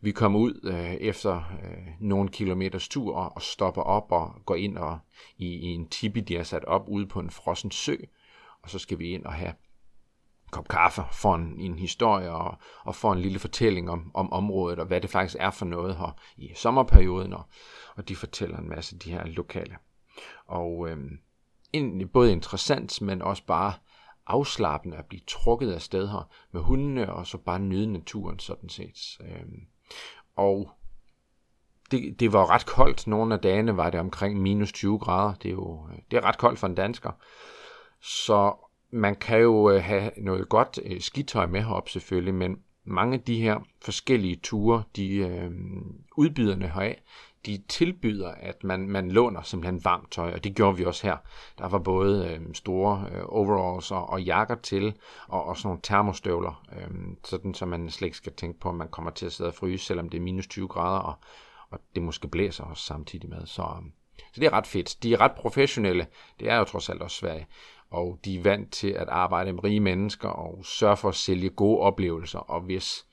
Vi 0.00 0.12
kommer 0.12 0.38
ud 0.38 0.60
øh, 0.64 0.94
efter 0.94 1.36
øh, 1.36 1.86
nogle 2.00 2.28
kilometers 2.28 2.88
tur 2.88 3.16
og 3.16 3.42
stopper 3.42 3.82
op 3.82 4.12
og 4.12 4.34
går 4.44 4.54
ind 4.54 4.78
og 4.78 4.98
i, 5.38 5.46
i 5.46 5.66
en 5.66 5.88
tipi, 5.88 6.20
de 6.20 6.36
har 6.36 6.42
sat 6.42 6.64
op 6.64 6.88
ude 6.88 7.06
på 7.06 7.20
en 7.20 7.30
frossen 7.30 7.70
sø, 7.70 7.96
og 8.62 8.70
så 8.70 8.78
skal 8.78 8.98
vi 8.98 9.08
ind 9.08 9.24
og 9.24 9.32
have 9.32 9.48
en 9.48 10.50
kop 10.50 10.68
kaffe, 10.68 11.02
for 11.12 11.34
en, 11.34 11.60
en 11.60 11.78
historie 11.78 12.30
og, 12.30 12.58
og 12.84 12.94
få 12.94 13.12
en 13.12 13.18
lille 13.18 13.38
fortælling 13.38 13.90
om, 13.90 14.10
om 14.14 14.32
området 14.32 14.78
og 14.78 14.86
hvad 14.86 15.00
det 15.00 15.10
faktisk 15.10 15.36
er 15.40 15.50
for 15.50 15.66
noget 15.66 15.96
her 15.96 16.16
i 16.36 16.50
sommerperioden, 16.54 17.32
og, 17.32 17.42
og 17.96 18.08
de 18.08 18.16
fortæller 18.16 18.58
en 18.58 18.68
masse 18.68 18.98
de 18.98 19.10
her 19.10 19.26
lokale. 19.26 19.76
Og 20.46 20.88
øh, 20.88 20.98
egentlig 21.74 22.10
både 22.10 22.32
interessant, 22.32 23.02
men 23.02 23.22
også 23.22 23.42
bare 23.46 23.72
afslappende 24.26 24.96
at 24.96 25.06
blive 25.06 25.22
trukket 25.26 25.72
af 25.72 25.82
sted 25.82 26.08
her 26.08 26.28
med 26.52 26.60
hundene, 26.60 27.12
og 27.12 27.26
så 27.26 27.38
bare 27.38 27.58
nyde 27.58 27.92
naturen 27.92 28.38
sådan 28.38 28.68
set. 28.68 29.18
Øh, 29.20 29.46
og 30.36 30.70
det, 31.90 32.20
det 32.20 32.32
var 32.32 32.50
ret 32.50 32.66
koldt. 32.66 33.06
Nogle 33.06 33.34
af 33.34 33.40
dagene 33.40 33.76
var 33.76 33.90
det 33.90 34.00
omkring 34.00 34.40
minus 34.42 34.72
20 34.72 34.98
grader. 34.98 35.34
Det 35.34 35.48
er 35.48 35.52
jo 35.52 35.88
øh, 35.92 35.98
det 36.10 36.16
er 36.16 36.24
ret 36.24 36.38
koldt 36.38 36.58
for 36.58 36.66
en 36.66 36.74
dansker. 36.74 37.10
Så 38.00 38.54
man 38.90 39.14
kan 39.14 39.40
jo 39.40 39.70
øh, 39.70 39.82
have 39.82 40.10
noget 40.16 40.48
godt 40.48 40.78
øh, 40.84 41.00
skitøj 41.00 41.46
med 41.46 41.60
herop 41.60 41.88
selvfølgelig, 41.88 42.34
men 42.34 42.56
mange 42.84 43.14
af 43.14 43.20
de 43.20 43.40
her 43.40 43.58
forskellige 43.82 44.36
ture, 44.36 44.82
de 44.96 45.16
øh, 45.16 45.50
udbyderne 46.16 46.68
heraf, 46.68 47.00
de 47.46 47.62
tilbyder, 47.68 48.28
at 48.28 48.64
man, 48.64 48.88
man 48.88 49.10
låner 49.10 49.42
simpelthen 49.42 49.84
varmt 49.84 50.12
tøj, 50.12 50.32
og 50.32 50.44
det 50.44 50.54
gjorde 50.54 50.76
vi 50.76 50.84
også 50.84 51.06
her. 51.06 51.16
Der 51.58 51.68
var 51.68 51.78
både 51.78 52.28
øh, 52.28 52.54
store 52.54 53.06
øh, 53.12 53.22
overalls 53.28 53.90
og, 53.90 54.10
og 54.10 54.22
jakker 54.22 54.54
til, 54.54 54.94
og 55.28 55.44
også 55.44 55.68
nogle 55.68 55.80
termostøvler, 55.82 56.64
øh, 56.72 56.90
sådan 57.24 57.54
så 57.54 57.66
man 57.66 57.90
slet 57.90 58.06
ikke 58.06 58.16
skal 58.16 58.32
tænke 58.32 58.60
på, 58.60 58.68
at 58.68 58.74
man 58.74 58.88
kommer 58.88 59.10
til 59.10 59.26
at 59.26 59.32
sidde 59.32 59.50
og 59.50 59.54
fryse, 59.54 59.84
selvom 59.84 60.08
det 60.08 60.18
er 60.18 60.22
minus 60.22 60.46
20 60.46 60.68
grader, 60.68 61.00
og, 61.00 61.14
og 61.70 61.80
det 61.94 62.02
måske 62.02 62.28
blæser 62.28 62.64
også 62.64 62.82
samtidig 62.82 63.28
med. 63.28 63.46
Så, 63.46 63.62
øh, 63.62 63.90
så 64.32 64.40
det 64.40 64.46
er 64.46 64.52
ret 64.52 64.66
fedt. 64.66 65.02
De 65.02 65.12
er 65.12 65.20
ret 65.20 65.32
professionelle. 65.32 66.06
Det 66.40 66.50
er 66.50 66.56
jo 66.56 66.64
trods 66.64 66.88
alt 66.88 67.02
også 67.02 67.16
Sverige. 67.16 67.46
Og 67.90 68.18
de 68.24 68.36
er 68.36 68.42
vant 68.42 68.72
til 68.72 68.88
at 68.88 69.08
arbejde 69.08 69.52
med 69.52 69.64
rige 69.64 69.80
mennesker 69.80 70.28
og 70.28 70.64
sørge 70.64 70.96
for 70.96 71.08
at 71.08 71.14
sælge 71.14 71.48
gode 71.48 71.80
oplevelser. 71.80 72.38
Og 72.38 72.60
hvis 72.60 73.05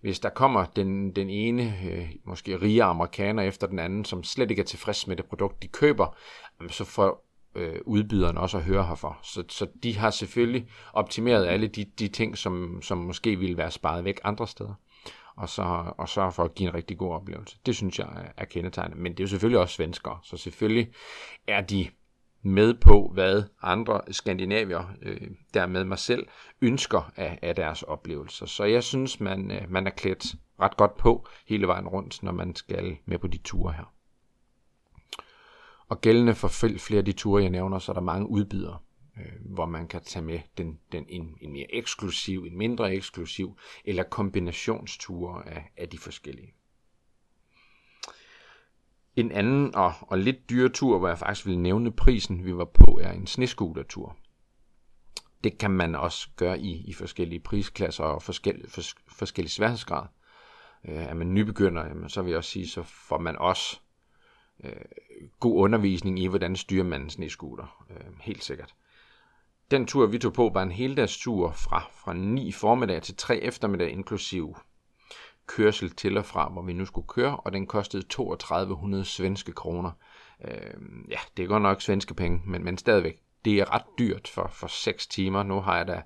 hvis 0.00 0.20
der 0.20 0.28
kommer 0.28 0.64
den, 0.64 1.16
den 1.16 1.30
ene, 1.30 1.74
øh, 1.90 2.10
måske 2.24 2.56
rige 2.56 2.82
amerikaner 2.82 3.42
efter 3.42 3.66
den 3.66 3.78
anden, 3.78 4.04
som 4.04 4.24
slet 4.24 4.50
ikke 4.50 4.62
er 4.62 4.66
tilfreds 4.66 5.06
med 5.06 5.16
det 5.16 5.24
produkt, 5.24 5.62
de 5.62 5.68
køber, 5.68 6.16
så 6.68 6.84
får 6.84 7.24
øh, 7.54 7.80
udbyderen 7.84 8.38
også 8.38 8.58
at 8.58 8.64
høre 8.64 8.86
herfor. 8.86 9.18
Så, 9.22 9.44
så 9.48 9.66
de 9.82 9.96
har 9.96 10.10
selvfølgelig 10.10 10.68
optimeret 10.92 11.46
alle 11.46 11.68
de, 11.68 11.84
de 11.98 12.08
ting, 12.08 12.38
som, 12.38 12.82
som 12.82 12.98
måske 12.98 13.36
ville 13.36 13.56
være 13.56 13.70
sparet 13.70 14.04
væk 14.04 14.20
andre 14.24 14.46
steder 14.46 14.74
og 15.38 15.48
så 15.48 15.92
og 15.98 16.08
sørge 16.08 16.32
for 16.32 16.44
at 16.44 16.54
give 16.54 16.68
en 16.68 16.74
rigtig 16.74 16.98
god 16.98 17.12
oplevelse. 17.12 17.56
Det 17.66 17.76
synes 17.76 17.98
jeg 17.98 18.32
er 18.36 18.44
kendetegnet. 18.44 18.98
Men 18.98 19.12
det 19.12 19.20
er 19.20 19.24
jo 19.24 19.28
selvfølgelig 19.28 19.60
også 19.60 19.74
svenskere, 19.74 20.18
så 20.22 20.36
selvfølgelig 20.36 20.92
er 21.48 21.60
de 21.60 21.88
med 22.48 22.74
på, 22.74 23.10
hvad 23.14 23.42
andre 23.62 24.00
skandinavier, 24.10 24.94
øh, 25.02 25.30
dermed 25.54 25.84
mig 25.84 25.98
selv, 25.98 26.26
ønsker 26.60 27.12
af, 27.16 27.38
af 27.42 27.54
deres 27.54 27.82
oplevelser. 27.82 28.46
Så 28.46 28.64
jeg 28.64 28.84
synes, 28.84 29.20
man, 29.20 29.50
øh, 29.50 29.70
man 29.70 29.86
er 29.86 29.90
klædt 29.90 30.34
ret 30.60 30.76
godt 30.76 30.96
på 30.96 31.26
hele 31.46 31.66
vejen 31.66 31.88
rundt, 31.88 32.22
når 32.22 32.32
man 32.32 32.54
skal 32.54 32.96
med 33.04 33.18
på 33.18 33.26
de 33.26 33.38
ture 33.38 33.72
her. 33.72 33.94
Og 35.88 36.00
gældende 36.00 36.34
for 36.34 36.48
flere 36.78 36.98
af 36.98 37.04
de 37.04 37.12
ture, 37.12 37.42
jeg 37.42 37.50
nævner, 37.50 37.78
så 37.78 37.92
er 37.92 37.94
der 37.94 38.00
mange 38.00 38.28
udbydere, 38.28 38.78
øh, 39.18 39.54
hvor 39.54 39.66
man 39.66 39.88
kan 39.88 40.02
tage 40.02 40.24
med 40.24 40.40
den, 40.58 40.78
den, 40.92 41.04
en, 41.08 41.36
en 41.40 41.52
mere 41.52 41.74
eksklusiv, 41.74 42.44
en 42.44 42.58
mindre 42.58 42.94
eksklusiv, 42.94 43.58
eller 43.84 44.02
kombinationsture 44.02 45.48
af, 45.48 45.72
af 45.76 45.88
de 45.88 45.98
forskellige. 45.98 46.54
En 49.18 49.32
anden 49.32 49.74
og, 49.74 49.92
og 50.00 50.18
lidt 50.18 50.50
dyre 50.50 50.68
tur, 50.68 50.98
hvor 50.98 51.08
jeg 51.08 51.18
faktisk 51.18 51.46
vil 51.46 51.58
nævne 51.58 51.92
prisen, 51.92 52.44
vi 52.44 52.56
var 52.56 52.64
på, 52.64 53.00
er 53.02 53.12
en 53.12 53.26
sneskutertur. 53.26 54.16
Det 55.44 55.58
kan 55.58 55.70
man 55.70 55.94
også 55.94 56.28
gøre 56.36 56.60
i, 56.60 56.84
i 56.88 56.92
forskellige 56.92 57.40
prisklasser 57.40 58.04
og 58.04 58.22
forskellige, 58.22 58.70
for, 58.70 58.82
forskellige 59.08 59.50
sværhedsgrad. 59.50 60.06
Øh, 60.88 60.96
er 60.96 61.14
man 61.14 61.34
nybegynder, 61.34 61.86
jamen, 61.86 62.08
så 62.08 62.22
vil 62.22 62.30
jeg 62.30 62.38
også 62.38 62.50
sige, 62.50 62.68
så 62.68 62.82
får 62.82 63.18
man 63.18 63.38
også 63.38 63.80
øh, 64.64 64.72
god 65.40 65.56
undervisning 65.64 66.20
i, 66.20 66.26
hvordan 66.26 66.56
styrer 66.56 66.84
man 66.84 67.02
en 67.02 67.10
sneskuter. 67.10 67.84
Øh, 67.90 68.20
helt 68.20 68.44
sikkert. 68.44 68.74
Den 69.70 69.86
tur, 69.86 70.06
vi 70.06 70.18
tog 70.18 70.32
på, 70.32 70.50
var 70.54 70.62
en 70.62 70.72
heldagstur 70.72 71.52
fra, 71.52 71.90
fra 71.92 72.14
9 72.14 72.52
formiddag 72.52 73.02
til 73.02 73.16
3 73.16 73.36
eftermiddag, 73.36 73.90
inklusiv 73.90 74.56
kørsel 75.48 75.90
til 75.90 76.18
og 76.18 76.24
fra, 76.24 76.48
hvor 76.48 76.62
vi 76.62 76.72
nu 76.72 76.84
skulle 76.84 77.06
køre, 77.06 77.36
og 77.36 77.52
den 77.52 77.66
kostede 77.66 78.02
3200 78.02 79.04
svenske 79.04 79.52
kroner. 79.52 79.90
Øh, 80.44 80.74
ja, 81.10 81.18
det 81.36 81.42
er 81.42 81.46
godt 81.46 81.62
nok 81.62 81.82
svenske 81.82 82.14
penge, 82.14 82.40
men, 82.46 82.64
men 82.64 82.78
stadigvæk, 82.78 83.18
det 83.44 83.60
er 83.60 83.74
ret 83.74 83.98
dyrt 83.98 84.28
for, 84.28 84.50
for 84.52 84.66
6 84.66 85.06
timer. 85.06 85.42
Nu 85.42 85.60
har 85.60 85.76
jeg 85.76 85.88
da 85.88 86.02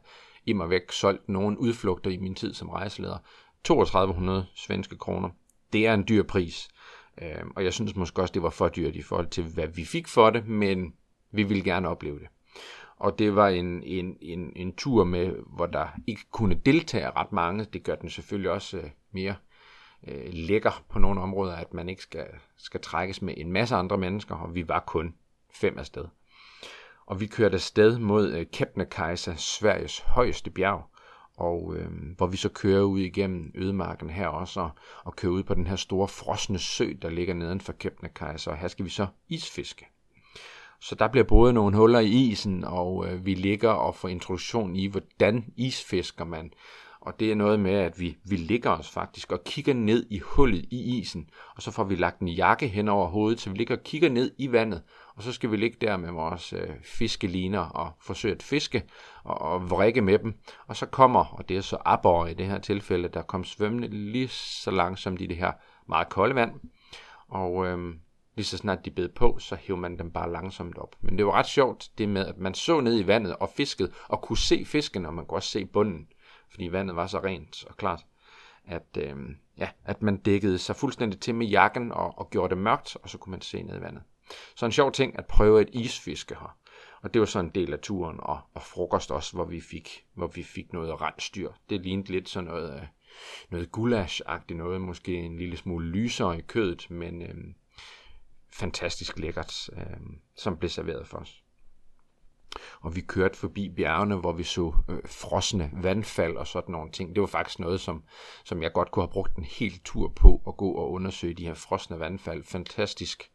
i 0.46 0.52
mig 0.52 0.70
væk 0.70 0.92
solgt 0.92 1.28
nogle 1.28 1.60
udflugter 1.60 2.10
i 2.10 2.16
min 2.16 2.34
tid 2.34 2.54
som 2.54 2.68
rejseleder. 2.68 3.18
3200 3.64 4.46
svenske 4.54 4.96
kroner. 4.96 5.28
Det 5.72 5.86
er 5.86 5.94
en 5.94 6.04
dyr 6.08 6.22
pris. 6.22 6.68
Øh, 7.22 7.44
og 7.56 7.64
jeg 7.64 7.72
synes 7.72 7.96
måske 7.96 8.22
også, 8.22 8.32
det 8.32 8.42
var 8.42 8.50
for 8.50 8.68
dyrt 8.68 8.96
i 8.96 9.02
forhold 9.02 9.28
til, 9.28 9.44
hvad 9.44 9.66
vi 9.66 9.84
fik 9.84 10.08
for 10.08 10.30
det, 10.30 10.46
men 10.46 10.94
vi 11.30 11.42
ville 11.42 11.64
gerne 11.64 11.88
opleve 11.88 12.18
det. 12.18 12.28
Og 12.96 13.18
det 13.18 13.36
var 13.36 13.48
en, 13.48 13.82
en, 13.82 14.16
en, 14.20 14.52
en 14.56 14.74
tur 14.76 15.04
med, 15.04 15.34
hvor 15.46 15.66
der 15.66 15.86
ikke 16.06 16.22
kunne 16.30 16.54
deltage 16.54 17.10
ret 17.10 17.32
mange. 17.32 17.66
Det 17.72 17.82
gør 17.82 17.94
den 17.94 18.10
selvfølgelig 18.10 18.50
også 18.50 18.76
øh, 18.76 18.90
mere 19.12 19.34
øh, 20.06 20.32
lækker 20.32 20.84
på 20.88 20.98
nogle 20.98 21.20
områder, 21.20 21.56
at 21.56 21.74
man 21.74 21.88
ikke 21.88 22.02
skal, 22.02 22.26
skal 22.56 22.80
trækkes 22.80 23.22
med 23.22 23.34
en 23.36 23.52
masse 23.52 23.74
andre 23.74 23.98
mennesker, 23.98 24.34
og 24.34 24.54
vi 24.54 24.68
var 24.68 24.80
kun 24.80 25.14
fem 25.54 25.78
afsted. 25.78 26.04
Og 27.06 27.20
vi 27.20 27.26
kørte 27.26 27.54
afsted 27.54 27.98
mod 27.98 28.32
øh, 28.32 28.46
Kebnekaise, 28.52 29.34
Sveriges 29.36 29.98
højeste 29.98 30.50
bjerg, 30.50 30.84
og 31.36 31.74
øh, 31.76 31.88
hvor 32.16 32.26
vi 32.26 32.36
så 32.36 32.48
kører 32.48 32.82
ud 32.82 33.00
igennem 33.00 33.52
ødemarken 33.54 34.10
her 34.10 34.28
også, 34.28 34.60
og, 34.60 34.70
og 35.04 35.16
kører 35.16 35.32
ud 35.32 35.42
på 35.42 35.54
den 35.54 35.66
her 35.66 35.76
store 35.76 36.08
frosne 36.08 36.58
sø, 36.58 36.92
der 37.02 37.10
ligger 37.10 37.34
neden 37.34 37.60
for 37.60 37.72
Kebnekaise, 37.72 38.50
og 38.50 38.56
her 38.56 38.68
skal 38.68 38.84
vi 38.84 38.90
så 38.90 39.06
isfiske. 39.28 39.86
Så 40.80 40.94
der 40.94 41.08
bliver 41.08 41.24
både 41.24 41.52
nogle 41.52 41.76
huller 41.76 42.00
i 42.00 42.10
isen, 42.10 42.64
og 42.64 43.06
øh, 43.08 43.26
vi 43.26 43.34
ligger 43.34 43.70
og 43.70 43.94
får 43.94 44.08
introduktion 44.08 44.76
i, 44.76 44.86
hvordan 44.86 45.52
isfisker 45.56 46.24
man. 46.24 46.52
Og 47.02 47.20
det 47.20 47.30
er 47.30 47.34
noget 47.34 47.60
med, 47.60 47.74
at 47.74 48.00
vi, 48.00 48.16
vi 48.24 48.36
ligger 48.36 48.70
os 48.70 48.90
faktisk 48.90 49.32
og 49.32 49.44
kigger 49.44 49.74
ned 49.74 50.06
i 50.10 50.18
hullet 50.18 50.64
i 50.70 50.98
isen, 50.98 51.30
og 51.56 51.62
så 51.62 51.70
får 51.70 51.84
vi 51.84 51.94
lagt 51.94 52.20
en 52.20 52.28
jakke 52.28 52.68
hen 52.68 52.88
over 52.88 53.06
hovedet, 53.06 53.40
så 53.40 53.50
vi 53.50 53.56
ligger 53.56 53.76
og 53.76 53.82
kigger 53.82 54.08
ned 54.08 54.34
i 54.38 54.52
vandet, 54.52 54.82
og 55.14 55.22
så 55.22 55.32
skal 55.32 55.50
vi 55.50 55.56
ligge 55.56 55.76
der 55.80 55.96
med 55.96 56.10
vores 56.10 56.52
øh, 56.52 56.68
fiskeliner 56.82 57.60
og 57.60 57.92
forsøge 58.00 58.34
at 58.34 58.42
fiske 58.42 58.82
og, 59.24 59.40
og 59.40 59.70
vrikke 59.70 60.00
med 60.00 60.18
dem. 60.18 60.34
Og 60.66 60.76
så 60.76 60.86
kommer, 60.86 61.24
og 61.24 61.48
det 61.48 61.56
er 61.56 61.60
så 61.60 61.78
abor 61.84 62.26
i 62.26 62.34
det 62.34 62.46
her 62.46 62.58
tilfælde, 62.58 63.08
der 63.08 63.22
kom 63.22 63.44
svømmende 63.44 63.88
lige 63.88 64.28
så 64.28 64.70
langsomt 64.70 65.20
i 65.20 65.26
det 65.26 65.36
her 65.36 65.52
meget 65.88 66.08
kolde 66.08 66.34
vand. 66.34 66.52
Og 67.28 67.66
øh, 67.66 67.94
lige 68.36 68.46
så 68.46 68.56
snart 68.56 68.84
de 68.84 68.90
bed 68.90 69.08
på, 69.08 69.38
så 69.38 69.56
hæv 69.60 69.76
man 69.76 69.98
dem 69.98 70.10
bare 70.10 70.32
langsomt 70.32 70.78
op. 70.78 70.96
Men 71.00 71.18
det 71.18 71.26
var 71.26 71.32
ret 71.32 71.46
sjovt, 71.46 71.90
det 71.98 72.08
med, 72.08 72.26
at 72.26 72.38
man 72.38 72.54
så 72.54 72.80
ned 72.80 73.00
i 73.00 73.06
vandet 73.06 73.36
og 73.36 73.48
fiskede, 73.56 73.92
og 74.08 74.22
kunne 74.22 74.38
se 74.38 74.64
fisken, 74.64 75.06
og 75.06 75.14
man 75.14 75.26
kunne 75.26 75.38
også 75.38 75.50
se 75.50 75.66
bunden, 75.66 76.06
fordi 76.52 76.72
vandet 76.72 76.96
var 76.96 77.06
så 77.06 77.18
rent 77.18 77.64
og 77.64 77.76
klart, 77.76 78.06
at, 78.64 78.96
øh, 78.98 79.16
ja, 79.58 79.68
at 79.84 80.02
man 80.02 80.16
dækkede 80.16 80.58
sig 80.58 80.76
fuldstændig 80.76 81.20
til 81.20 81.34
med 81.34 81.46
jakken 81.46 81.92
og, 81.92 82.18
og 82.18 82.30
gjorde 82.30 82.54
det 82.54 82.62
mørkt, 82.62 82.96
og 83.02 83.08
så 83.08 83.18
kunne 83.18 83.30
man 83.30 83.40
se 83.40 83.62
ned 83.62 83.78
i 83.78 83.80
vandet. 83.80 84.02
Så 84.56 84.66
en 84.66 84.72
sjov 84.72 84.92
ting 84.92 85.18
at 85.18 85.26
prøve 85.26 85.60
et 85.60 85.70
isfiske 85.72 86.34
her. 86.34 86.56
Og 87.02 87.14
det 87.14 87.20
var 87.20 87.26
så 87.26 87.38
en 87.38 87.48
del 87.48 87.72
af 87.72 87.78
turen, 87.78 88.16
og, 88.20 88.40
og 88.54 88.62
frokost 88.62 89.10
også, 89.10 89.32
hvor 89.32 89.44
vi 89.44 89.60
fik, 89.60 90.04
hvor 90.14 90.26
vi 90.26 90.42
fik 90.42 90.72
noget 90.72 91.00
rensdyr. 91.00 91.52
Det 91.70 91.80
lignede 91.80 92.12
lidt 92.12 92.28
sådan 92.28 92.48
noget, 92.50 92.74
øh, 92.74 92.86
noget 93.50 93.72
gulasch 93.72 94.22
noget, 94.48 94.80
måske 94.80 95.14
en 95.14 95.36
lille 95.36 95.56
smule 95.56 95.86
lysere 95.86 96.38
i 96.38 96.40
kødet, 96.40 96.90
men 96.90 97.22
øh, 97.22 97.34
fantastisk 98.52 99.18
lækkert, 99.18 99.70
øh, 99.76 100.00
som 100.36 100.56
blev 100.56 100.68
serveret 100.70 101.08
for 101.08 101.18
os. 101.18 101.41
Og 102.80 102.96
vi 102.96 103.00
kørte 103.00 103.38
forbi 103.38 103.68
bjergene, 103.76 104.16
hvor 104.16 104.32
vi 104.32 104.42
så 104.42 104.72
øh, 104.88 104.98
frosne 105.06 105.70
vandfald 105.72 106.36
og 106.36 106.46
sådan 106.46 106.72
nogle 106.72 106.90
ting. 106.90 107.14
Det 107.14 107.20
var 107.20 107.26
faktisk 107.26 107.58
noget, 107.58 107.80
som, 107.80 108.02
som 108.44 108.62
jeg 108.62 108.72
godt 108.72 108.90
kunne 108.90 109.02
have 109.02 109.12
brugt 109.12 109.36
en 109.36 109.44
hel 109.44 109.80
tur 109.84 110.12
på 110.16 110.42
at 110.46 110.56
gå 110.56 110.72
og 110.72 110.90
undersøge 110.90 111.34
de 111.34 111.46
her 111.46 111.54
frosne 111.54 112.00
vandfald. 112.00 112.44
Fantastisk 112.44 113.30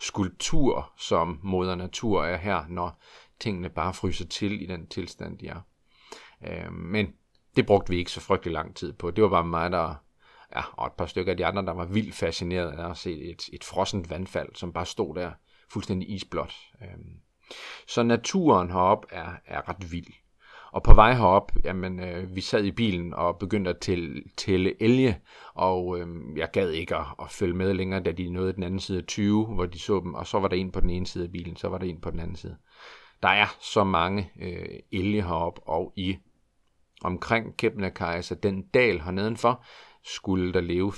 skulptur, 0.00 0.92
som 0.96 1.40
moder 1.42 1.74
natur 1.74 2.24
er 2.24 2.36
her, 2.36 2.64
når 2.68 3.02
tingene 3.40 3.68
bare 3.68 3.94
fryser 3.94 4.26
til 4.26 4.62
i 4.62 4.66
den 4.66 4.86
tilstand, 4.86 5.38
de 5.38 5.48
er. 5.48 5.60
Øh, 6.46 6.72
men 6.72 7.12
det 7.56 7.66
brugte 7.66 7.90
vi 7.90 7.98
ikke 7.98 8.12
så 8.12 8.20
frygtelig 8.20 8.52
lang 8.52 8.76
tid 8.76 8.92
på. 8.92 9.10
Det 9.10 9.24
var 9.24 9.30
bare 9.30 9.44
mig, 9.44 9.70
der 9.70 9.94
ja, 10.56 10.62
og 10.72 10.86
et 10.86 10.92
par 10.92 11.06
stykker 11.06 11.32
af 11.32 11.36
de 11.36 11.46
andre, 11.46 11.62
der 11.62 11.72
var 11.72 11.84
vildt 11.84 12.14
fascineret 12.14 12.70
af 12.70 12.90
at 12.90 12.96
se 12.96 13.30
et, 13.30 13.48
et 13.52 13.64
frossent 13.64 14.10
vandfald, 14.10 14.48
som 14.54 14.72
bare 14.72 14.86
stod 14.86 15.14
der 15.14 15.32
fuldstændig 15.72 16.10
isblåt. 16.10 16.54
Øh, 16.82 16.98
så 17.86 18.02
naturen 18.02 18.70
herop 18.70 19.06
er, 19.10 19.30
er 19.46 19.68
ret 19.68 19.92
vild. 19.92 20.12
Og 20.72 20.82
på 20.82 20.94
vej 20.94 21.14
herop, 21.14 21.52
jamen, 21.64 22.00
øh, 22.00 22.36
vi 22.36 22.40
sad 22.40 22.64
i 22.64 22.70
bilen 22.70 23.14
og 23.14 23.38
begyndte 23.38 23.70
at 23.70 23.78
tælle, 23.78 24.22
tælle 24.36 24.82
elge, 24.82 25.20
og 25.54 25.98
øh, 25.98 26.08
jeg 26.36 26.48
gad 26.52 26.70
ikke 26.70 26.96
at, 26.96 27.04
at 27.22 27.30
følge 27.30 27.54
med 27.54 27.74
længere, 27.74 28.02
da 28.02 28.12
de 28.12 28.30
nåede 28.30 28.52
den 28.52 28.62
anden 28.62 28.80
side 28.80 28.98
af 28.98 29.04
20, 29.04 29.46
hvor 29.46 29.66
de 29.66 29.78
så 29.78 30.00
dem, 30.00 30.14
og 30.14 30.26
så 30.26 30.40
var 30.40 30.48
der 30.48 30.56
en 30.56 30.72
på 30.72 30.80
den 30.80 30.90
ene 30.90 31.06
side 31.06 31.24
af 31.24 31.32
bilen, 31.32 31.56
så 31.56 31.68
var 31.68 31.78
der 31.78 31.86
en 31.86 32.00
på 32.00 32.10
den 32.10 32.20
anden 32.20 32.36
side. 32.36 32.56
Der 33.22 33.28
er 33.28 33.46
så 33.60 33.84
mange 33.84 34.30
øh, 34.40 34.78
elge 34.92 35.22
herop 35.22 35.60
og 35.66 35.92
i 35.96 36.16
omkring 37.04 37.56
Kebnekaise, 37.56 38.34
den 38.34 38.62
dal 38.62 39.00
hernedenfor, 39.00 39.64
skulle 40.04 40.52
der 40.52 40.60
leve 40.60 40.92
5.000 40.92 40.96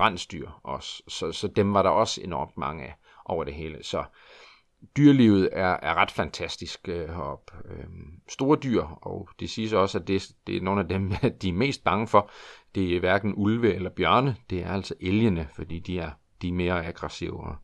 rensdyr 0.00 0.50
også. 0.62 1.02
Så, 1.08 1.32
så 1.32 1.48
dem 1.48 1.74
var 1.74 1.82
der 1.82 1.90
også 1.90 2.20
enormt 2.24 2.56
mange 2.56 2.84
af 2.84 2.94
over 3.24 3.44
det 3.44 3.54
hele. 3.54 3.78
Så 3.82 4.04
dyrelivet 4.96 5.48
er, 5.52 5.76
er 5.82 5.94
ret 5.94 6.10
fantastisk 6.10 6.88
øh, 6.88 7.08
heroppe. 7.08 7.52
Øh, 7.70 7.84
store 8.28 8.58
dyr, 8.62 8.82
og 8.82 9.28
det 9.40 9.50
siges 9.50 9.72
også, 9.72 9.98
at 9.98 10.08
det, 10.08 10.28
det 10.46 10.56
er 10.56 10.60
nogle 10.60 10.80
af 10.80 10.88
dem, 10.88 11.12
de 11.42 11.48
er 11.48 11.52
mest 11.52 11.84
bange 11.84 12.08
for. 12.08 12.30
Det 12.74 12.96
er 12.96 13.00
hverken 13.00 13.34
ulve 13.36 13.74
eller 13.74 13.90
bjørne, 13.90 14.36
det 14.50 14.62
er 14.62 14.72
altså 14.72 14.94
elgene, 15.00 15.48
fordi 15.54 15.78
de 15.78 15.98
er, 15.98 16.10
de 16.42 16.48
er 16.48 16.52
mere 16.52 16.86
aggressive. 16.86 17.56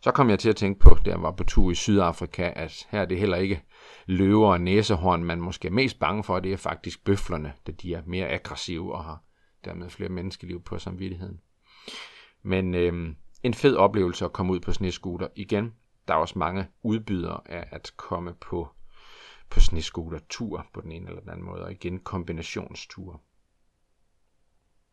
Så 0.00 0.10
kom 0.10 0.30
jeg 0.30 0.38
til 0.38 0.48
at 0.48 0.56
tænke 0.56 0.80
på, 0.80 0.96
da 1.04 1.10
jeg 1.10 1.22
var 1.22 1.32
på 1.32 1.44
tur 1.44 1.70
i 1.70 1.74
Sydafrika, 1.74 2.52
at 2.56 2.86
her 2.90 3.00
er 3.00 3.04
det 3.04 3.18
heller 3.18 3.36
ikke 3.36 3.62
løver 4.06 4.52
og 4.52 4.60
næsehorn, 4.60 5.24
man 5.24 5.40
måske 5.40 5.68
er 5.68 5.72
mest 5.72 5.98
bange 5.98 6.24
for, 6.24 6.40
det 6.40 6.52
er 6.52 6.56
faktisk 6.56 7.04
bøflerne, 7.04 7.52
da 7.66 7.72
de 7.72 7.94
er 7.94 8.02
mere 8.06 8.28
aggressive 8.28 8.94
og 8.94 9.04
har 9.04 9.22
dermed 9.64 9.90
flere 9.90 10.08
menneskeliv 10.08 10.62
på 10.62 10.78
samvittigheden. 10.78 11.40
Men 12.42 12.74
øh, 12.74 13.14
en 13.42 13.54
fed 13.54 13.76
oplevelse 13.76 14.24
at 14.24 14.32
komme 14.32 14.52
ud 14.52 14.60
på 14.60 14.72
snescooter. 14.72 15.28
Igen, 15.36 15.72
der 16.08 16.14
er 16.14 16.18
også 16.18 16.38
mange 16.38 16.66
udbydere 16.82 17.40
af 17.44 17.68
at 17.70 17.92
komme 17.96 18.34
på, 18.40 18.68
på 19.50 19.60
snescooter-tur 19.60 20.66
på 20.74 20.80
den 20.80 20.92
ene 20.92 21.08
eller 21.08 21.20
den 21.20 21.30
anden 21.30 21.46
måde, 21.46 21.64
og 21.64 21.72
igen 21.72 21.98
kombinationsture. 21.98 23.18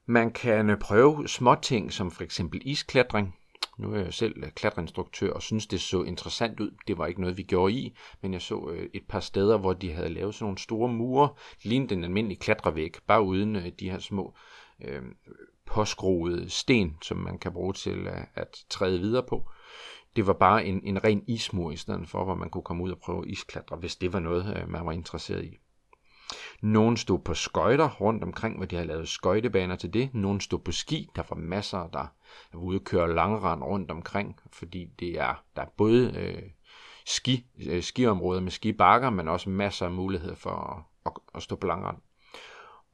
Man 0.05 0.31
kan 0.31 0.77
prøve 0.79 1.27
små 1.27 1.55
ting 1.55 1.93
som 1.93 2.11
for 2.11 2.23
eksempel 2.23 2.61
isklatring. 2.65 3.35
Nu 3.77 3.93
er 3.93 3.99
jeg 3.99 4.13
selv 4.13 4.43
øh, 4.43 4.51
klatreinstruktør 4.51 5.33
og 5.33 5.41
synes, 5.41 5.67
det 5.67 5.81
så 5.81 6.03
interessant 6.03 6.59
ud. 6.59 6.71
Det 6.87 6.97
var 6.97 7.07
ikke 7.07 7.21
noget, 7.21 7.37
vi 7.37 7.43
gjorde 7.43 7.73
i, 7.73 7.97
men 8.21 8.33
jeg 8.33 8.41
så 8.41 8.69
øh, 8.69 8.89
et 8.93 9.03
par 9.09 9.19
steder, 9.19 9.57
hvor 9.57 9.73
de 9.73 9.91
havde 9.91 10.09
lavet 10.09 10.35
sådan 10.35 10.43
nogle 10.43 10.57
store 10.57 10.89
mure, 10.89 11.29
lignende 11.63 11.95
den 11.95 12.03
almindelig 12.03 12.39
klatrevæg, 12.39 12.93
bare 13.07 13.21
uden 13.21 13.55
øh, 13.55 13.71
de 13.79 13.89
her 13.89 13.99
små 13.99 14.35
øh, 14.81 15.01
påskruede 15.65 16.49
sten, 16.49 16.97
som 17.01 17.17
man 17.17 17.39
kan 17.39 17.53
bruge 17.53 17.73
til 17.73 18.07
at, 18.07 18.27
at 18.35 18.65
træde 18.69 18.99
videre 18.99 19.23
på. 19.23 19.49
Det 20.15 20.27
var 20.27 20.33
bare 20.33 20.65
en, 20.65 20.81
en 20.83 21.03
ren 21.03 21.23
ismur 21.27 21.71
i 21.71 21.75
stedet 21.75 22.09
for, 22.09 22.23
hvor 22.23 22.35
man 22.35 22.49
kunne 22.49 22.63
komme 22.63 22.83
ud 22.83 22.91
og 22.91 22.99
prøve 22.99 23.27
isklatre, 23.27 23.77
hvis 23.77 23.95
det 23.95 24.13
var 24.13 24.19
noget, 24.19 24.57
øh, 24.57 24.69
man 24.69 24.85
var 24.85 24.91
interesseret 24.91 25.45
i. 25.45 25.57
Nogle 26.61 26.97
stod 26.97 27.19
på 27.19 27.33
skøjter 27.33 27.89
rundt 27.89 28.23
omkring, 28.23 28.57
hvor 28.57 28.65
de 28.65 28.75
havde 28.75 28.87
lavet 28.87 29.07
skøjtebaner 29.07 29.75
til 29.75 29.93
det. 29.93 30.13
Nogle 30.13 30.41
stod 30.41 30.59
på 30.59 30.71
ski. 30.71 31.09
Der 31.15 31.23
var 31.29 31.35
masser, 31.35 31.87
der 31.87 32.05
var 32.53 32.59
ude 32.59 32.77
og 32.77 32.83
køre 32.83 33.15
langrand 33.15 33.63
rundt 33.63 33.91
omkring, 33.91 34.39
fordi 34.51 34.85
det 34.99 35.19
er, 35.19 35.43
der 35.55 35.61
er 35.61 35.69
både 35.77 36.13
øh, 36.17 36.43
ski, 37.05 37.45
øh, 37.65 37.83
skiområder 37.83 38.41
med 38.41 38.51
skibakker, 38.51 39.09
men 39.09 39.27
også 39.27 39.49
masser 39.49 39.85
af 39.85 39.91
muligheder 39.91 40.35
for 40.35 40.49
at, 40.51 40.83
at, 41.05 41.11
at 41.35 41.43
stå 41.43 41.55
på 41.55 41.67
langrand. 41.67 41.97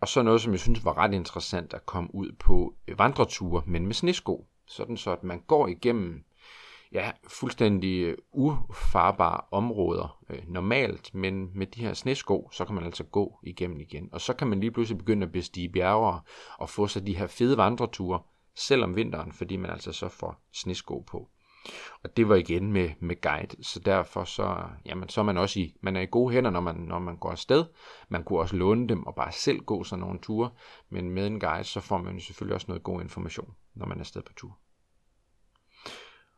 Og 0.02 0.08
så 0.08 0.24
noget, 0.24 0.42
som 0.42 0.52
jeg 0.52 0.60
synes 0.60 0.86
var 0.86 0.98
ret 0.98 1.14
interessant 1.14 1.74
at 1.74 1.86
komme 1.86 2.16
ud 2.16 2.32
på 2.40 2.76
øh, 2.88 3.00
vandreture, 3.00 3.64
men 3.66 3.86
med 3.86 3.94
snesko. 3.94 4.48
Sådan 4.66 4.98
så, 4.98 5.12
at 5.12 5.24
man 5.24 5.44
går 5.48 5.68
igennem 5.68 6.24
ja, 6.92 7.12
fuldstændig 7.28 8.02
øh, 8.02 8.18
ufarbare 8.32 9.42
områder 9.52 10.20
øh, 10.30 10.40
normalt, 10.48 11.14
men 11.14 11.58
med 11.58 11.68
de 11.68 11.82
her 11.82 11.94
snesko, 11.94 12.50
så 12.52 12.66
kan 12.66 12.76
man 12.76 12.84
altså 12.84 13.04
gå 13.04 13.40
igennem 13.44 13.80
igen. 13.80 14.10
Og 14.12 14.22
så 14.22 14.34
kan 14.34 14.48
man 14.48 14.60
lige 14.60 14.72
pludselig 14.72 14.98
begynde 14.98 15.26
at 15.26 15.32
bestige 15.32 15.70
bjerge 15.70 16.20
og 16.60 16.70
få 16.70 16.88
sig 16.88 17.08
de 17.08 17.18
her 17.18 17.28
fede 17.28 17.58
vandreture, 17.58 18.20
selv 18.56 18.84
om 18.84 18.96
vinteren, 18.96 19.32
fordi 19.32 19.56
man 19.56 19.72
altså 19.72 19.92
så 19.92 20.10
får 20.10 20.48
snesko 20.54 21.00
på. 21.00 21.30
Og 22.04 22.18
det 22.18 22.30
var 22.30 22.36
igen 22.36 22.72
med, 22.74 22.90
med 23.00 23.22
guide, 23.22 23.64
så 23.64 23.80
derfor 23.80 24.24
så, 24.24 24.58
jamen, 24.86 25.10
så 25.10 25.22
er 25.22 25.26
man 25.26 25.38
også 25.38 25.60
i, 25.60 25.76
man 25.82 25.96
er 25.96 26.02
i 26.02 26.08
gode 26.12 26.34
hænder, 26.34 26.52
når 26.52 26.60
man, 26.60 26.76
når 26.76 27.00
man 27.00 27.18
går 27.18 27.32
afsted. 27.32 27.66
Man 28.10 28.24
kunne 28.24 28.40
også 28.40 28.56
låne 28.56 28.88
dem 28.88 29.06
og 29.08 29.16
bare 29.16 29.32
selv 29.32 29.60
gå 29.60 29.84
sådan 29.84 30.02
nogle 30.02 30.20
ture, 30.20 30.50
men 30.90 31.10
med 31.10 31.28
en 31.28 31.40
guide, 31.40 31.64
så 31.64 31.82
får 31.82 31.98
man 31.98 32.20
selvfølgelig 32.20 32.56
også 32.56 32.68
noget 32.68 32.84
god 32.84 33.02
information, 33.02 33.54
når 33.76 33.86
man 33.86 33.98
er 33.98 34.02
afsted 34.02 34.22
på 34.22 34.34
tur. 34.34 34.58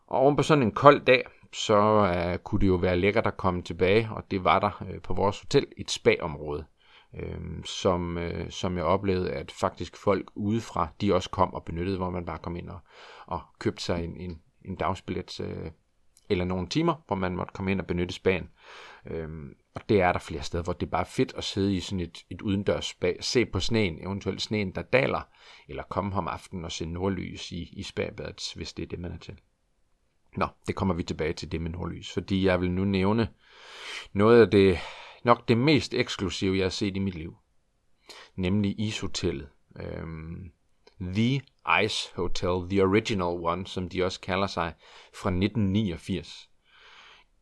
Og 0.10 0.20
oven 0.20 0.36
på 0.36 0.44
sådan 0.44 0.64
en 0.64 0.72
kold 0.72 1.06
dag, 1.06 1.24
så 1.54 1.78
uh, 1.80 2.44
kunne 2.44 2.62
det 2.62 2.68
jo 2.68 2.76
være 2.76 3.00
lækkert 3.00 3.28
at 3.28 3.38
komme 3.38 3.62
tilbage, 3.62 4.10
og 4.12 4.24
det 4.32 4.44
var 4.44 4.60
der 4.60 4.82
uh, 4.82 5.02
på 5.02 5.14
vores 5.14 5.40
hotel, 5.40 5.66
et 5.78 5.92
spa-område, 5.92 6.66
uh, 7.14 7.64
som, 7.66 8.18
uh, 8.18 8.50
som 8.50 8.78
jeg 8.78 8.86
oplevede, 8.86 9.32
at 9.32 9.52
faktisk 9.52 9.98
folk 9.98 10.32
udefra, 10.36 10.88
de 11.02 11.14
også 11.14 11.30
kom 11.30 11.54
og 11.54 11.64
benyttede, 11.64 11.98
hvor 11.98 12.10
man 12.10 12.26
bare 12.26 12.38
kom 12.38 12.56
ind 12.56 12.70
og, 12.70 12.80
og 13.26 13.42
købte 13.60 13.84
sig 13.84 14.04
en, 14.04 14.18
en, 14.18 14.42
en 14.66 14.76
dagsbillet 14.76 15.40
uh, 15.40 15.72
eller 16.30 16.46
nogle 16.46 16.68
timer, 16.68 17.04
hvor 17.08 17.16
man 17.16 17.36
måtte 17.36 17.54
komme 17.54 17.72
ind 17.72 17.80
og 17.82 17.88
benytte 17.88 18.14
spaen. 18.14 18.50
Øhm, 19.06 19.54
og 19.76 19.90
det 19.90 20.02
er 20.02 20.12
der 20.12 20.20
flere 20.20 20.44
steder, 20.44 20.64
hvor 20.64 20.74
det 20.74 20.86
er 20.86 20.90
bare 20.92 21.06
fedt 21.06 21.34
at 21.38 21.44
sidde 21.44 21.76
i 21.76 21.80
sådan 21.80 22.00
et, 22.00 22.18
et 22.30 22.42
udendørs 22.42 22.86
spa, 22.86 23.14
se 23.20 23.46
på 23.46 23.60
sneen, 23.60 24.04
eventuelt 24.04 24.42
sneen, 24.42 24.76
der 24.76 24.82
daler, 24.82 25.22
eller 25.70 25.84
komme 25.84 26.16
om 26.16 26.28
aftenen 26.28 26.66
og 26.66 26.72
se 26.72 26.86
nordlys 26.86 27.52
i, 27.52 27.70
i 27.74 27.84
spabadet, 27.84 28.54
hvis 28.56 28.74
det 28.74 28.84
er 28.84 28.88
det, 28.88 29.00
man 29.00 29.12
er 29.12 29.18
til. 29.18 29.40
Nå, 30.40 30.48
det 30.68 30.76
kommer 30.76 30.94
vi 30.94 31.04
tilbage 31.04 31.34
til 31.34 31.52
det 31.52 31.62
med 31.62 31.72
nordlys, 31.72 32.14
fordi 32.14 32.46
jeg 32.46 32.62
vil 32.62 32.72
nu 32.72 32.84
nævne 32.84 33.30
noget 34.14 34.42
af 34.42 34.52
det, 34.52 34.78
nok 35.24 35.48
det 35.48 35.58
mest 35.58 35.94
eksklusive, 35.94 36.58
jeg 36.58 36.66
har 36.66 36.70
set 36.70 36.96
i 36.96 37.00
mit 37.00 37.16
liv. 37.16 37.36
Nemlig 38.36 38.80
ishotellet. 38.80 39.50
Øhm, 39.80 40.52
The 41.02 41.42
Ice 41.86 42.10
Hotel, 42.16 42.70
The 42.70 42.84
Original 42.84 43.28
One, 43.28 43.68
som 43.68 43.90
de 43.90 44.06
også 44.06 44.20
kalder 44.20 44.48
sig, 44.48 44.74
fra 45.14 45.30
1989. 45.30 46.50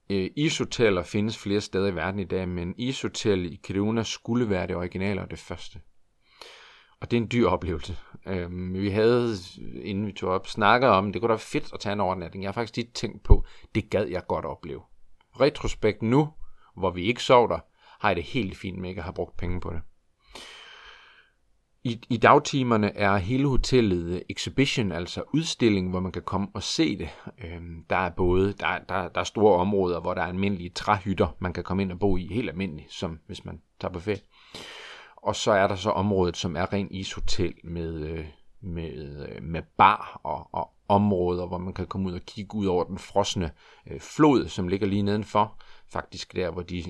Øh, 0.09 0.29
ishoteller 0.35 1.03
findes 1.03 1.37
flere 1.37 1.61
steder 1.61 1.87
i 1.87 1.95
verden 1.95 2.19
i 2.19 2.25
dag, 2.25 2.49
men 2.49 2.75
ishotel 2.77 3.53
i 3.53 3.59
Kiruna 3.63 4.03
skulle 4.03 4.49
være 4.49 4.67
det 4.67 4.75
originale 4.75 5.21
og 5.21 5.31
det 5.31 5.39
første. 5.39 5.79
Og 7.01 7.11
det 7.11 7.17
er 7.17 7.21
en 7.21 7.31
dyr 7.31 7.47
oplevelse. 7.47 7.97
Øhm, 8.25 8.73
vi 8.73 8.89
havde, 8.89 9.35
inden 9.81 10.07
vi 10.07 10.11
tog 10.11 10.29
op, 10.29 10.47
snakket 10.47 10.89
om, 10.89 11.11
det 11.11 11.21
kunne 11.21 11.29
da 11.29 11.33
være 11.33 11.39
fedt 11.39 11.73
at 11.73 11.79
tage 11.79 11.93
en 11.93 11.99
overnatning. 11.99 12.43
Jeg 12.43 12.47
har 12.47 12.53
faktisk 12.53 12.75
lige 12.75 12.91
tænkt 12.93 13.23
på, 13.23 13.45
det 13.75 13.89
gad 13.89 14.05
jeg 14.07 14.27
godt 14.27 14.45
opleve. 14.45 14.81
Retrospekt 15.39 16.01
nu, 16.01 16.29
hvor 16.77 16.91
vi 16.91 17.03
ikke 17.03 17.23
sov 17.23 17.49
der, 17.49 17.59
har 17.99 18.09
jeg 18.09 18.15
det 18.15 18.23
helt 18.23 18.57
fint 18.57 18.79
med 18.79 18.89
ikke 18.89 18.99
at 18.99 19.05
have 19.05 19.13
brugt 19.13 19.37
penge 19.37 19.61
på 19.61 19.69
det. 19.69 19.81
I, 21.83 22.01
I 22.09 22.17
dagtimerne 22.17 22.97
er 22.97 23.17
hele 23.17 23.47
hotellet 23.47 24.23
exhibition, 24.29 24.91
altså 24.91 25.23
udstilling, 25.33 25.89
hvor 25.89 25.99
man 25.99 26.11
kan 26.11 26.21
komme 26.21 26.47
og 26.53 26.63
se 26.63 26.97
det. 26.97 27.09
Øhm, 27.43 27.85
der 27.89 27.95
er 27.95 28.09
både 28.09 28.53
der, 28.53 28.79
der, 28.89 29.07
der 29.07 29.19
er 29.19 29.23
store 29.23 29.55
områder, 29.59 29.99
hvor 29.99 30.13
der 30.13 30.21
er 30.21 30.27
almindelige 30.27 30.69
træhytter, 30.69 31.27
man 31.39 31.53
kan 31.53 31.63
komme 31.63 31.83
ind 31.83 31.91
og 31.91 31.99
bo 31.99 32.17
i, 32.17 32.27
helt 32.27 32.49
almindeligt, 32.49 32.93
som 32.93 33.19
hvis 33.27 33.45
man 33.45 33.61
tager 33.79 33.91
på 33.91 33.99
ferie. 33.99 34.19
Og 35.23 35.35
så 35.35 35.51
er 35.51 35.67
der 35.67 35.75
så 35.75 35.89
området, 35.89 36.37
som 36.37 36.55
er 36.55 36.73
ren 36.73 36.91
ishotel 36.91 37.53
med, 37.63 37.93
øh, 37.93 38.25
med, 38.61 39.27
øh, 39.29 39.43
med 39.43 39.61
bar 39.77 40.21
og, 40.23 40.49
og 40.51 40.73
områder, 40.87 41.47
hvor 41.47 41.57
man 41.57 41.73
kan 41.73 41.87
komme 41.87 42.09
ud 42.09 42.13
og 42.13 42.21
kigge 42.21 42.55
ud 42.55 42.65
over 42.65 42.83
den 42.83 42.97
frosne 42.97 43.51
øh, 43.87 43.99
flod, 43.99 44.47
som 44.47 44.67
ligger 44.67 44.87
lige 44.87 45.01
nedenfor. 45.01 45.57
Faktisk 45.89 46.35
der, 46.35 46.51
hvor 46.51 46.61
de 46.61 46.83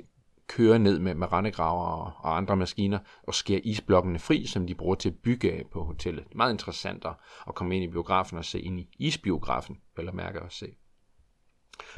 kører 0.47 0.77
ned 0.77 0.99
med, 0.99 1.15
med 1.15 1.31
rendegraver 1.31 1.85
og, 1.85 2.11
og 2.17 2.37
andre 2.37 2.55
maskiner 2.55 2.99
og 3.23 3.35
skærer 3.35 3.61
isblokkene 3.63 4.19
fri, 4.19 4.45
som 4.45 4.67
de 4.67 4.75
bruger 4.75 4.95
til 4.95 5.09
at 5.09 5.15
bygge 5.15 5.51
af 5.53 5.63
på 5.71 5.83
hotellet. 5.83 6.23
Det 6.23 6.33
er 6.33 6.37
meget 6.37 6.51
interessant 6.51 7.05
at, 7.05 7.13
at 7.47 7.55
komme 7.55 7.75
ind 7.75 7.83
i 7.83 7.87
biografen 7.87 8.37
og 8.37 8.45
se 8.45 8.61
ind 8.61 8.79
i 8.79 8.89
isbiografen, 8.99 9.77
vel 9.97 10.07
at 10.07 10.13
mærke 10.13 10.39
at 10.39 10.53
se. 10.53 10.75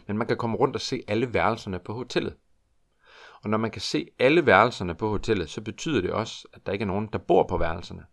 Men 0.07 0.17
man 0.17 0.27
kan 0.27 0.37
komme 0.37 0.57
rundt 0.57 0.75
og 0.75 0.81
se 0.81 1.03
alle 1.07 1.33
værelserne 1.33 1.79
på 1.79 1.93
hotellet. 1.93 2.35
Og 3.43 3.49
når 3.49 3.57
man 3.57 3.71
kan 3.71 3.81
se 3.81 4.07
alle 4.19 4.45
værelserne 4.45 4.95
på 4.95 5.09
hotellet, 5.09 5.49
så 5.49 5.61
betyder 5.61 6.01
det 6.01 6.11
også, 6.11 6.47
at 6.53 6.65
der 6.65 6.71
ikke 6.71 6.83
er 6.83 6.87
nogen, 6.87 7.09
der 7.13 7.19
bor 7.19 7.47
på 7.47 7.57
værelserne. 7.57 8.05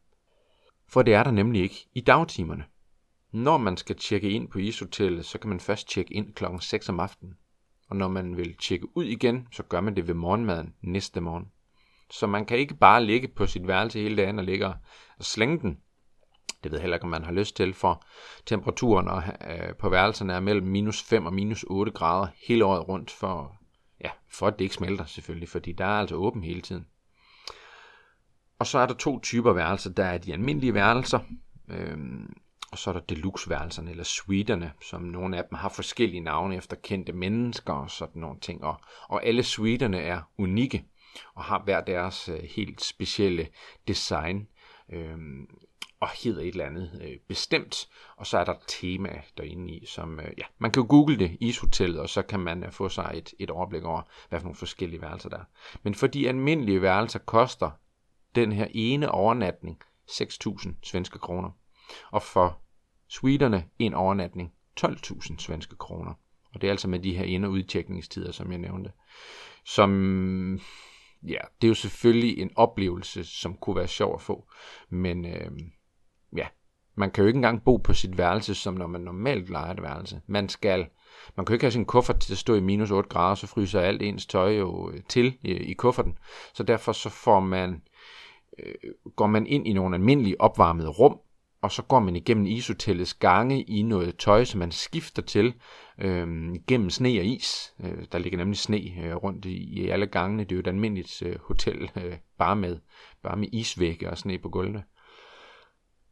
For 0.88 1.02
det 1.02 1.14
er 1.14 1.22
der 1.22 1.30
nemlig 1.30 1.62
ikke 1.62 1.88
i 1.94 2.00
dagtimerne. 2.00 2.64
Når 3.32 3.58
man 3.58 3.76
skal 3.76 3.96
tjekke 3.96 4.30
ind 4.30 4.48
på 4.48 4.58
ishotellet, 4.58 5.24
så 5.24 5.38
kan 5.38 5.48
man 5.48 5.60
først 5.60 5.88
tjekke 5.88 6.14
ind 6.14 6.34
klokken 6.34 6.60
6 6.60 6.88
om 6.88 7.00
aftenen. 7.00 7.34
Og 7.88 7.96
når 7.96 8.08
man 8.08 8.36
vil 8.36 8.56
tjekke 8.56 8.96
ud 8.96 9.04
igen, 9.04 9.48
så 9.52 9.62
gør 9.62 9.80
man 9.80 9.96
det 9.96 10.08
ved 10.08 10.14
morgenmaden 10.14 10.74
næste 10.82 11.20
morgen. 11.20 11.46
Så 12.10 12.26
man 12.26 12.46
kan 12.46 12.58
ikke 12.58 12.74
bare 12.74 13.04
ligge 13.04 13.28
på 13.28 13.46
sit 13.46 13.66
værelse 13.66 13.98
hele 13.98 14.16
dagen 14.16 14.38
og 14.38 14.44
ligge 14.44 14.66
og 14.66 14.74
slænge 15.20 15.58
den. 15.58 15.78
Det 16.64 16.72
ved 16.72 16.80
heller 16.80 16.96
ikke, 16.96 17.04
om 17.04 17.10
man 17.10 17.24
har 17.24 17.32
lyst 17.32 17.56
til, 17.56 17.74
for 17.74 18.04
temperaturen 18.46 19.08
øh, 19.50 19.74
på 19.74 19.88
værelserne 19.88 20.32
er 20.32 20.40
mellem 20.40 20.66
minus 20.66 21.02
5 21.02 21.26
og 21.26 21.34
minus 21.34 21.64
8 21.68 21.92
grader 21.92 22.26
hele 22.48 22.64
året 22.64 22.88
rundt, 22.88 23.10
for 23.10 23.56
Ja, 24.04 24.11
for 24.28 24.46
at 24.46 24.59
det 24.59 24.64
ikke 24.64 24.74
smelter 24.74 25.04
selvfølgelig, 25.04 25.48
fordi 25.48 25.72
der 25.72 25.85
er 25.85 26.00
altså 26.00 26.14
åben 26.14 26.44
hele 26.44 26.61
tiden. 26.61 26.87
Og 28.59 28.66
så 28.66 28.78
er 28.78 28.87
der 28.87 28.94
to 28.94 29.20
typer 29.20 29.52
værelser. 29.52 29.90
Der 29.90 30.04
er 30.04 30.18
de 30.18 30.32
almindelige 30.32 30.74
værelser, 30.74 31.20
øhm, 31.68 32.37
og 32.72 32.78
så 32.78 32.90
er 32.90 32.94
der 32.94 33.00
deluxe-værelserne, 33.00 33.90
eller 33.90 34.04
suiterne, 34.04 34.72
som 34.82 35.02
nogle 35.02 35.38
af 35.38 35.44
dem 35.50 35.59
har 35.59 35.68
forskellige 35.68 36.20
navne 36.20 36.56
efter 36.56 36.76
kendte 36.76 37.12
mennesker 37.12 37.72
og 37.72 37.90
sådan 37.90 38.20
nogle 38.20 38.40
ting. 38.40 38.64
Og, 38.64 38.80
og 39.09 39.26
alle 39.26 39.42
suiterne 39.42 39.98
er 39.98 40.20
unikke 40.38 40.85
og 41.35 41.44
har 41.44 41.62
hver 41.64 41.80
deres 41.80 42.28
øh, 42.28 42.42
helt 42.42 42.85
specielle 42.85 43.48
design. 43.88 44.48
Øhm, 44.92 45.46
og 46.00 46.09
hedder 46.09 46.40
et 46.40 46.48
eller 46.48 46.66
andet 46.66 47.00
øh, 47.02 47.16
bestemt, 47.28 47.88
og 48.16 48.26
så 48.26 48.38
er 48.38 48.44
der 48.44 48.52
et 48.52 48.64
tema 48.66 49.22
derinde 49.38 49.72
i, 49.72 49.87
som, 49.87 50.20
øh, 50.20 50.32
ja, 50.38 50.44
man 50.59 50.70
kan 50.70 50.82
jo 50.82 50.87
google 50.88 51.18
det, 51.18 51.37
ishotellet, 51.40 52.00
og 52.00 52.09
så 52.09 52.22
kan 52.22 52.40
man 52.40 52.64
øh, 52.64 52.72
få 52.72 52.88
sig 52.88 53.12
et, 53.14 53.35
et 53.38 53.50
overblik 53.50 53.85
over, 53.85 54.02
hvad 54.28 54.40
for 54.40 54.44
nogle 54.44 54.56
forskellige 54.56 55.02
værelser 55.02 55.28
der 55.28 55.38
er. 55.38 55.44
Men 55.82 55.94
for 55.94 56.06
de 56.06 56.28
almindelige 56.28 56.82
værelser 56.82 57.18
koster 57.18 57.70
den 58.35 58.52
her 58.52 58.66
ene 58.70 59.11
overnatning 59.11 59.80
6.000 60.11 60.68
svenske 60.82 61.18
kroner, 61.18 61.50
og 62.11 62.22
for 62.22 62.61
suiterne 63.09 63.68
en 63.78 63.94
overnatning 63.94 64.52
12.000 64.80 65.38
svenske 65.38 65.76
kroner. 65.76 66.14
Og 66.54 66.61
det 66.61 66.66
er 66.66 66.70
altså 66.70 66.88
med 66.88 66.98
de 66.98 67.16
her 67.16 67.24
ind- 67.24 67.44
og 67.44 67.50
udtjekningstider, 67.50 68.32
som 68.32 68.50
jeg 68.50 68.59
nævnte. 68.59 68.92
Som, 69.64 70.61
ja, 71.22 71.38
det 71.61 71.66
er 71.66 71.68
jo 71.68 71.74
selvfølgelig 71.74 72.38
en 72.38 72.50
oplevelse, 72.56 73.24
som 73.24 73.56
kunne 73.56 73.76
være 73.76 73.88
sjov 73.88 74.14
at 74.14 74.20
få, 74.20 74.48
men 74.88 75.24
øh, 75.24 75.50
ja, 76.36 76.46
man 76.94 77.10
kan 77.10 77.22
jo 77.22 77.26
ikke 77.26 77.36
engang 77.36 77.64
bo 77.64 77.76
på 77.76 77.94
sit 77.94 78.18
værelse, 78.18 78.54
som 78.54 78.74
når 78.74 78.86
man 78.86 79.00
normalt 79.00 79.50
leger 79.50 79.70
et 79.72 79.82
værelse. 79.82 80.20
Man 80.26 80.48
skal, 80.48 80.86
man 81.36 81.46
kan 81.46 81.52
jo 81.52 81.54
ikke 81.54 81.64
have 81.64 81.70
sin 81.70 81.84
kuffert 81.84 82.20
til 82.20 82.32
at 82.32 82.38
stå 82.38 82.54
i 82.54 82.60
minus 82.60 82.90
8 82.90 83.08
grader, 83.08 83.34
så 83.34 83.46
fryser 83.46 83.80
alt 83.80 84.02
ens 84.02 84.26
tøj 84.26 84.56
jo 84.56 84.90
øh, 84.90 85.00
til 85.08 85.38
i, 85.42 85.52
i 85.52 85.74
kufferten. 85.74 86.18
Så 86.54 86.62
derfor 86.62 86.92
så 86.92 87.08
får 87.08 87.40
man, 87.40 87.82
øh, 88.58 88.74
går 89.16 89.26
man 89.26 89.46
ind 89.46 89.66
i 89.66 89.72
nogle 89.72 89.96
almindelige 89.96 90.40
opvarmede 90.40 90.88
rum, 90.88 91.18
og 91.62 91.72
så 91.72 91.82
går 91.82 92.00
man 92.00 92.16
igennem 92.16 92.46
ishotellets 92.46 93.14
gange 93.14 93.62
i 93.62 93.82
noget 93.82 94.16
tøj, 94.16 94.44
som 94.44 94.58
man 94.58 94.72
skifter 94.72 95.22
til 95.22 95.54
øh, 95.98 96.54
gennem 96.66 96.90
sne 96.90 97.08
og 97.08 97.24
is. 97.24 97.74
Øh, 97.84 98.04
der 98.12 98.18
ligger 98.18 98.38
nemlig 98.38 98.58
sne 98.58 98.76
øh, 98.76 99.14
rundt 99.14 99.44
i, 99.44 99.82
i 99.82 99.88
alle 99.88 100.06
gangene. 100.06 100.44
Det 100.44 100.52
er 100.52 100.56
jo 100.56 100.60
et 100.60 100.66
almindeligt 100.66 101.22
øh, 101.22 101.36
hotel, 101.40 101.90
øh, 101.96 102.16
bare, 102.38 102.56
med, 102.56 102.78
bare 103.22 103.36
med 103.36 103.48
isvægge 103.52 104.10
og 104.10 104.18
sne 104.18 104.38
på 104.38 104.48
gulvene. 104.48 104.82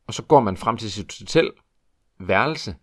Og 0.07 0.14
så 0.14 0.23
går 0.23 0.40
man 0.40 0.57
frem 0.57 0.77
til 0.77 0.93
sit 0.93 1.19
hotel 1.19 1.51
værelse, 2.19 2.77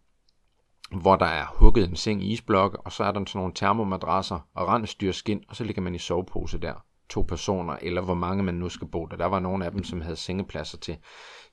hvor 1.02 1.16
der 1.16 1.26
er 1.26 1.46
hugget 1.56 1.90
en 1.90 1.96
seng 1.96 2.24
i 2.24 2.32
isblokke, 2.32 2.80
og 2.80 2.92
så 2.92 3.04
er 3.04 3.12
der 3.12 3.20
sådan 3.28 3.40
nogle 3.40 3.54
termomadrasser 3.54 4.40
og 4.54 4.68
rensdyrskin, 4.68 5.44
og 5.48 5.56
så 5.56 5.64
ligger 5.64 5.82
man 5.82 5.96
i 5.96 6.00
sovepose 6.00 6.58
der. 6.58 6.74
To 7.10 7.22
personer, 7.22 7.78
eller 7.82 8.02
hvor 8.02 8.14
mange 8.14 8.44
man 8.44 8.54
nu 8.54 8.70
skal 8.70 8.88
bo 8.88 9.06
der. 9.06 9.18
Der 9.18 9.26
var 9.26 9.40
nogle 9.40 9.66
af 9.66 9.72
dem, 9.72 9.84
som 9.84 10.02
havde 10.02 10.16
sengepladser 10.16 10.78
til, 10.78 10.98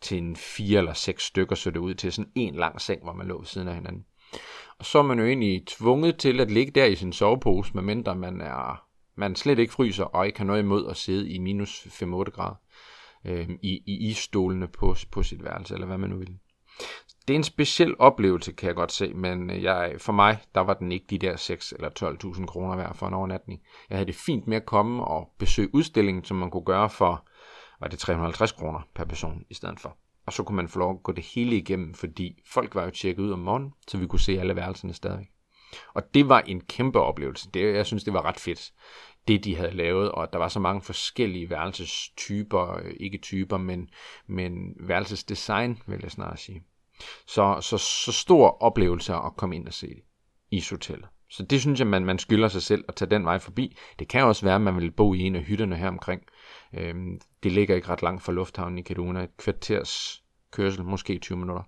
til 0.01 0.19
en 0.19 0.37
fire 0.37 0.79
eller 0.79 0.93
seks 0.93 1.25
stykker, 1.25 1.55
så 1.57 1.71
det 1.71 1.79
ud 1.79 1.95
til 1.95 2.13
sådan 2.13 2.33
en 2.35 2.55
lang 2.55 2.81
seng, 2.81 3.03
hvor 3.03 3.13
man 3.13 3.27
lå 3.27 3.39
ved 3.39 3.47
siden 3.47 3.69
af 3.69 3.75
hinanden. 3.75 4.05
Og 4.79 4.85
så 4.85 4.99
er 4.99 5.03
man 5.03 5.19
jo 5.19 5.27
egentlig 5.27 5.67
tvunget 5.67 6.19
til 6.19 6.41
at 6.41 6.51
ligge 6.51 6.73
der 6.73 6.85
i 6.85 6.95
sin 6.95 7.13
sovepose, 7.13 7.71
medmindre 7.75 8.15
man 8.15 8.41
er 8.41 8.89
man 9.19 9.37
slet 9.37 9.59
ikke 9.59 9.73
fryser 9.73 10.05
og 10.05 10.27
ikke 10.27 10.39
har 10.39 10.45
noget 10.45 10.63
imod 10.63 10.91
at 10.91 10.97
sidde 10.97 11.31
i 11.31 11.39
minus 11.39 11.87
5-8 11.87 12.07
grader 12.07 12.55
øh, 13.25 13.49
i, 13.63 13.83
i 13.87 14.09
isstolene 14.09 14.69
på, 14.69 14.97
på 15.11 15.23
sit 15.23 15.45
værelse, 15.45 15.75
eller 15.75 15.87
hvad 15.87 15.99
man 15.99 16.11
nu 16.11 16.17
vil. 16.19 16.39
Det 17.29 17.35
er 17.35 17.39
en 17.39 17.45
speciel 17.45 17.95
oplevelse, 17.99 18.53
kan 18.53 18.67
jeg 18.67 18.75
godt 18.75 18.93
se, 18.93 19.15
men 19.15 19.51
øh, 19.51 19.63
jeg, 19.63 19.95
for 19.99 20.13
mig, 20.13 20.39
der 20.55 20.61
var 20.61 20.75
den 20.75 20.93
ikke 20.93 21.07
de 21.11 21.19
der 21.19 21.37
6 21.37 21.73
eller 21.73 22.17
12.000 22.35 22.47
kroner 22.47 22.77
værd 22.77 22.95
for 22.95 23.09
en 23.09 23.15
overnatning. 23.15 23.61
Jeg 23.91 23.99
havde 23.99 24.07
det 24.07 24.15
fint 24.15 24.47
med 24.47 24.57
at 24.57 24.67
komme 24.67 25.05
og 25.05 25.29
besøge 25.39 25.75
udstillingen, 25.75 26.25
som 26.25 26.37
man 26.37 26.51
kunne 26.51 26.65
gøre 26.65 26.91
for, 26.91 27.29
var 27.81 27.89
det 27.89 27.99
350 27.99 28.53
kroner 28.53 28.81
per 28.95 29.05
person 29.05 29.45
i 29.51 29.55
stedet 29.55 29.81
for. 29.81 29.97
Og 30.27 30.33
så 30.33 30.43
kunne 30.43 30.57
man 30.57 30.69
få 30.69 30.79
lov 30.79 30.91
at 30.91 31.03
gå 31.03 31.13
det 31.13 31.25
hele 31.25 31.57
igennem, 31.57 31.95
fordi 31.95 32.43
folk 32.47 32.75
var 32.75 32.85
jo 32.85 32.91
tjekket 32.91 33.23
ud 33.23 33.33
om 33.33 33.39
morgenen, 33.39 33.73
så 33.89 33.99
vi 33.99 34.07
kunne 34.07 34.21
se 34.21 34.41
alle 34.41 34.57
værelserne 34.57 34.93
stadig. 34.93 35.29
Og 35.95 36.15
det 36.15 36.29
var 36.29 36.41
en 36.41 36.61
kæmpe 36.61 37.01
oplevelse. 37.01 37.51
Det, 37.55 37.75
jeg 37.75 37.87
synes, 37.87 38.05
det 38.05 38.13
var 38.13 38.25
ret 38.25 38.41
fedt, 38.41 38.73
det 39.29 39.45
de 39.45 39.57
havde 39.57 39.77
lavet, 39.77 40.13
og 40.13 40.33
der 40.33 40.39
var 40.39 40.49
så 40.49 40.61
mange 40.61 40.83
forskellige 40.83 41.51
værelsestyper, 41.51 42.77
øh, 42.77 42.95
ikke 43.01 43.19
typer, 43.19 43.57
men, 43.57 43.89
men 44.27 44.75
værelsesdesign, 44.81 45.83
vil 45.87 46.01
jeg 46.03 46.11
snarere 46.11 46.37
sige. 46.37 46.63
Så, 47.27 47.59
så, 47.61 47.79
så 47.79 48.13
stor 48.13 48.63
oplevelse 48.63 49.15
at 49.15 49.37
komme 49.37 49.57
ind 49.57 49.67
og 49.67 49.73
se 49.75 49.95
i 50.51 50.65
hotellet. 50.71 51.09
Så 51.31 51.43
det 51.43 51.61
synes 51.61 51.81
jeg, 51.81 51.87
man, 51.87 52.05
man 52.05 52.19
skylder 52.19 52.49
sig 52.49 52.63
selv 52.63 52.85
at 52.89 52.95
tage 52.95 53.11
den 53.11 53.25
vej 53.25 53.39
forbi. 53.39 53.77
Det 53.99 54.09
kan 54.09 54.25
også 54.25 54.47
være, 54.47 54.55
at 54.55 54.61
man 54.61 54.77
vil 54.77 54.91
bo 54.91 55.15
i 55.15 55.21
en 55.21 55.37
af 55.37 55.43
hytterne 55.43 55.77
her 55.77 55.89
omkring. 55.89 56.23
Øhm, 56.75 57.21
det 57.43 57.53
ligger 57.53 57.75
ikke 57.75 57.89
ret 57.89 58.03
langt 58.03 58.23
fra 58.23 58.33
lufthavnen 58.33 58.79
i 58.79 58.83
Kaduna. 58.83 59.23
Et 59.23 59.37
kvarters 59.37 60.23
kørsel, 60.53 60.85
måske 60.85 61.19
20 61.19 61.39
minutter. 61.39 61.63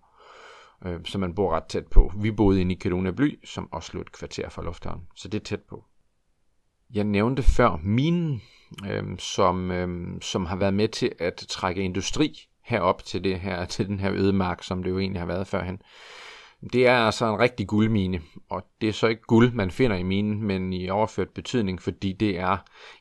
Øhm, 0.86 1.04
så 1.04 1.18
man 1.18 1.34
bor 1.34 1.52
ret 1.56 1.64
tæt 1.64 1.86
på. 1.86 2.12
Vi 2.20 2.30
boede 2.30 2.60
inde 2.60 2.74
i 2.74 2.78
Kaduna 2.78 3.10
Bly, 3.10 3.44
som 3.44 3.72
også 3.72 3.90
lå 3.94 4.00
et 4.00 4.12
kvarter 4.12 4.48
fra 4.48 4.62
lufthavnen. 4.62 5.06
Så 5.16 5.28
det 5.28 5.40
er 5.40 5.44
tæt 5.44 5.62
på. 5.68 5.84
Jeg 6.94 7.04
nævnte 7.04 7.42
før 7.42 7.80
minen, 7.82 8.42
øh, 8.90 9.18
som, 9.18 9.70
øh, 9.70 10.20
som 10.20 10.46
har 10.46 10.56
været 10.56 10.74
med 10.74 10.88
til 10.88 11.12
at 11.18 11.44
trække 11.48 11.82
industri 11.82 12.38
herop 12.64 13.04
til, 13.04 13.24
det 13.24 13.40
her, 13.40 13.64
til 13.64 13.88
den 13.88 14.00
her 14.00 14.12
ødemark, 14.12 14.62
som 14.62 14.82
det 14.82 14.90
jo 14.90 14.98
egentlig 14.98 15.20
har 15.20 15.26
været 15.26 15.46
førhen. 15.46 15.82
Det 16.72 16.86
er 16.86 16.96
altså 16.96 17.26
en 17.26 17.38
rigtig 17.38 17.66
guldmine, 17.66 18.20
og 18.50 18.66
det 18.80 18.88
er 18.88 18.92
så 18.92 19.06
ikke 19.06 19.22
guld, 19.22 19.52
man 19.52 19.70
finder 19.70 19.96
i 19.96 20.02
minen, 20.02 20.42
men 20.42 20.72
i 20.72 20.90
overført 20.90 21.30
betydning, 21.30 21.82
fordi 21.82 22.12
det 22.12 22.38
er 22.38 22.56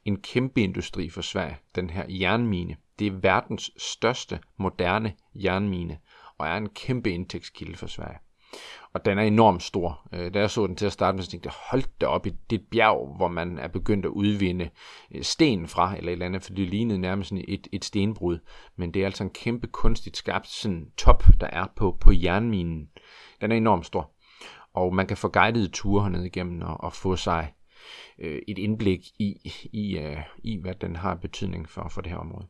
en 0.05 0.21
kæmpe 0.21 0.61
industri 0.61 1.09
for 1.09 1.21
Sverige, 1.21 1.57
den 1.75 1.89
her 1.89 2.05
jernmine. 2.09 2.75
Det 2.99 3.07
er 3.07 3.11
verdens 3.11 3.71
største 3.77 4.39
moderne 4.57 5.13
jernmine, 5.35 5.97
og 6.37 6.47
er 6.47 6.57
en 6.57 6.69
kæmpe 6.69 7.11
indtægtskilde 7.11 7.77
for 7.77 7.87
Sverige. 7.87 8.17
Og 8.93 9.05
den 9.05 9.17
er 9.17 9.23
enormt 9.23 9.63
stor. 9.63 10.07
Øh, 10.13 10.33
da 10.33 10.39
jeg 10.39 10.49
så 10.49 10.67
den 10.67 10.75
til 10.75 10.85
at 10.85 10.91
starte 10.91 11.15
med, 11.15 11.23
så 11.23 11.29
tænkte 11.31 11.47
jeg, 11.47 11.53
hold 11.71 11.83
da 12.01 12.05
op 12.05 12.27
i 12.27 12.29
det 12.49 12.61
bjerg, 12.71 13.15
hvor 13.17 13.27
man 13.27 13.59
er 13.59 13.67
begyndt 13.67 14.05
at 14.05 14.09
udvinde 14.09 14.69
øh, 15.11 15.23
sten 15.23 15.67
fra, 15.67 15.97
eller 15.97 16.09
et 16.09 16.13
eller 16.13 16.25
andet, 16.25 16.43
for 16.43 16.53
det 16.53 16.69
lignede 16.69 16.99
nærmest 16.99 17.31
et, 17.31 17.67
et 17.71 17.85
stenbrud. 17.85 18.39
Men 18.75 18.93
det 18.93 19.01
er 19.01 19.05
altså 19.05 19.23
en 19.23 19.29
kæmpe 19.29 19.67
kunstigt 19.67 20.17
skabt 20.17 20.47
sådan 20.47 20.91
top, 20.97 21.23
der 21.39 21.47
er 21.47 21.65
på, 21.75 21.97
på 22.01 22.11
jernminen. 22.11 22.89
Den 23.41 23.51
er 23.51 23.55
enormt 23.55 23.85
stor. 23.85 24.11
Og 24.73 24.95
man 24.95 25.07
kan 25.07 25.17
få 25.17 25.27
guidede 25.27 25.67
ture 25.67 26.03
hernede 26.03 26.25
igennem 26.25 26.61
og, 26.61 26.83
og 26.83 26.93
få 26.93 27.15
sig 27.15 27.53
øh, 28.19 28.41
et 28.47 28.57
indblik 28.57 28.99
i, 29.19 29.53
i, 29.73 29.97
øh, 29.97 30.17
i, 30.43 30.57
hvad 30.61 30.73
den 30.73 30.95
har 30.95 31.15
betydning 31.15 31.69
for, 31.69 31.87
for 31.89 32.01
det 32.01 32.11
her 32.11 32.17
område 32.17 32.47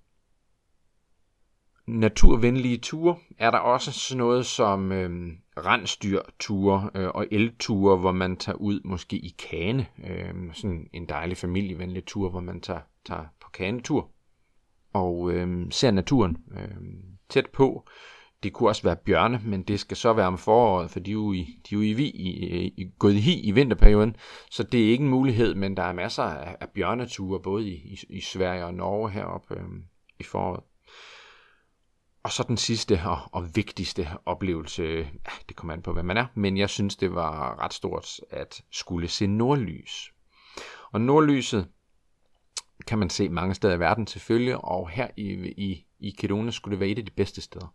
naturvenlige 1.89 2.78
ture 2.78 3.15
er 3.38 3.52
der 3.52 3.58
også 3.58 3.91
sådan 3.91 4.17
noget 4.17 4.45
som 4.45 4.91
øh, 4.91 5.32
rensdyrture 5.58 6.89
øh, 6.95 7.08
og 7.08 7.28
elture, 7.32 7.97
hvor 7.97 8.12
man 8.12 8.38
tager 8.38 8.56
ud 8.56 8.82
måske 8.84 9.15
i 9.15 9.36
kane. 9.49 9.88
Øh, 10.10 10.54
sådan 10.54 10.89
en 10.93 11.10
dejlig 11.10 11.38
familievenlig 11.38 12.06
tur, 12.06 12.30
hvor 12.30 12.39
man 12.39 12.62
tager, 12.62 12.82
tager 13.06 13.25
på 13.41 13.49
kanetur 13.54 14.10
og 14.93 15.32
øh, 15.32 15.71
ser 15.71 15.91
naturen 15.91 16.38
øh, 16.52 16.78
tæt 17.30 17.49
på. 17.54 17.88
Det 18.43 18.54
kunne 18.54 18.69
også 18.69 18.84
være 18.84 18.95
bjørne, 18.95 19.41
men 19.45 19.63
det 19.63 19.80
skal 19.80 19.97
så 19.97 20.13
være 20.13 20.28
om 20.28 20.38
foråret, 20.38 20.91
for 20.91 20.99
de 20.99 21.12
er 21.12 21.13
jo, 21.13 21.34
i, 21.34 21.60
de 21.69 21.75
er 21.75 21.80
jo 21.80 21.82
i, 21.82 22.04
i, 22.04 22.67
i, 22.78 22.91
gået 22.99 23.13
i 23.13 23.19
hi 23.19 23.41
i 23.41 23.52
vinterperioden, 23.52 24.15
så 24.52 24.63
det 24.63 24.86
er 24.86 24.91
ikke 24.91 25.04
en 25.04 25.10
mulighed, 25.10 25.56
men 25.56 25.78
der 25.78 25.84
er 25.84 25.93
masser 25.93 26.23
af, 26.23 26.56
af 26.60 26.69
bjørneture, 26.69 27.39
både 27.39 27.67
i, 27.69 27.73
i, 27.73 27.99
i 28.10 28.21
Sverige 28.21 28.65
og 28.65 28.73
Norge 28.73 29.10
heroppe 29.10 29.56
øh, 29.56 29.63
i 30.19 30.23
foråret. 30.23 30.63
Og 32.24 32.32
så 32.32 32.44
den 32.48 32.58
sidste 32.58 33.02
og, 33.06 33.20
og 33.32 33.56
vigtigste 33.56 34.08
oplevelse, 34.26 34.84
ja, 34.84 35.32
det 35.50 35.56
kommer 35.56 35.74
an 35.74 35.82
på, 35.82 35.94
hvad 35.94 36.04
man 36.04 36.18
er, 36.18 36.26
men 36.34 36.58
jeg 36.58 36.70
synes, 36.70 36.96
det 36.96 37.16
var 37.16 37.60
ret 37.60 37.74
stort 37.74 38.20
at 38.30 38.62
skulle 38.72 39.08
se 39.08 39.28
nordlys. 39.28 40.14
Og 40.92 41.02
nordlyset 41.02 41.68
kan 42.88 43.00
man 43.00 43.10
se 43.10 43.30
mange 43.30 43.56
steder 43.56 43.76
i 43.76 43.80
verden 43.80 44.08
selvfølgelig, 44.08 44.58
og 44.58 44.90
her 44.90 45.08
i, 45.18 45.32
i, 45.58 45.86
i 46.00 46.16
Kedona 46.20 46.52
skulle 46.52 46.72
det 46.72 46.80
være 46.80 46.90
et 46.90 47.00
af 47.00 47.06
de 47.06 47.12
bedste 47.12 47.42
steder. 47.42 47.74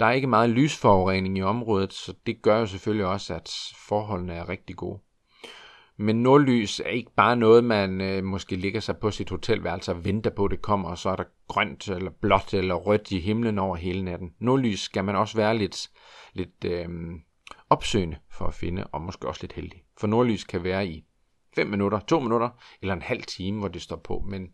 Der 0.00 0.06
er 0.06 0.12
ikke 0.12 0.26
meget 0.26 0.50
lysforurening 0.50 1.38
i 1.38 1.42
området, 1.42 1.92
så 1.92 2.14
det 2.26 2.42
gør 2.42 2.58
jo 2.58 2.66
selvfølgelig 2.66 3.06
også, 3.06 3.34
at 3.34 3.50
forholdene 3.88 4.34
er 4.34 4.48
rigtig 4.48 4.76
gode. 4.76 5.00
Men 6.00 6.22
nordlys 6.22 6.80
er 6.80 6.88
ikke 6.88 7.14
bare 7.16 7.36
noget, 7.36 7.64
man 7.64 8.00
øh, 8.00 8.24
måske 8.24 8.56
ligger 8.56 8.80
sig 8.80 8.96
på 8.96 9.10
sit 9.10 9.30
hotelværelse 9.30 9.92
og 9.92 10.04
venter 10.04 10.30
på, 10.30 10.44
at 10.44 10.50
det 10.50 10.62
kommer, 10.62 10.88
og 10.88 10.98
så 10.98 11.08
er 11.08 11.16
der 11.16 11.24
grønt 11.48 11.88
eller 11.88 12.10
blåt 12.10 12.54
eller 12.54 12.74
rødt 12.74 13.10
i 13.10 13.20
himlen 13.20 13.58
over 13.58 13.76
hele 13.76 14.02
natten. 14.04 14.34
Nordlys 14.38 14.80
skal 14.80 15.04
man 15.04 15.16
også 15.16 15.36
være 15.36 15.58
lidt, 15.58 15.90
lidt 16.32 16.64
øh, 16.64 16.88
opsøgende 17.70 18.16
for 18.30 18.46
at 18.46 18.54
finde, 18.54 18.86
og 18.86 19.00
måske 19.00 19.28
også 19.28 19.40
lidt 19.42 19.52
heldig. 19.52 19.82
For 19.98 20.06
nordlys 20.06 20.44
kan 20.44 20.64
være 20.64 20.86
i 20.86 21.04
5 21.54 21.66
minutter, 21.66 22.00
2 22.00 22.20
minutter 22.20 22.48
eller 22.82 22.94
en 22.94 23.02
halv 23.02 23.22
time, 23.22 23.58
hvor 23.58 23.68
det 23.68 23.82
står 23.82 23.96
på. 23.96 24.24
Men 24.28 24.48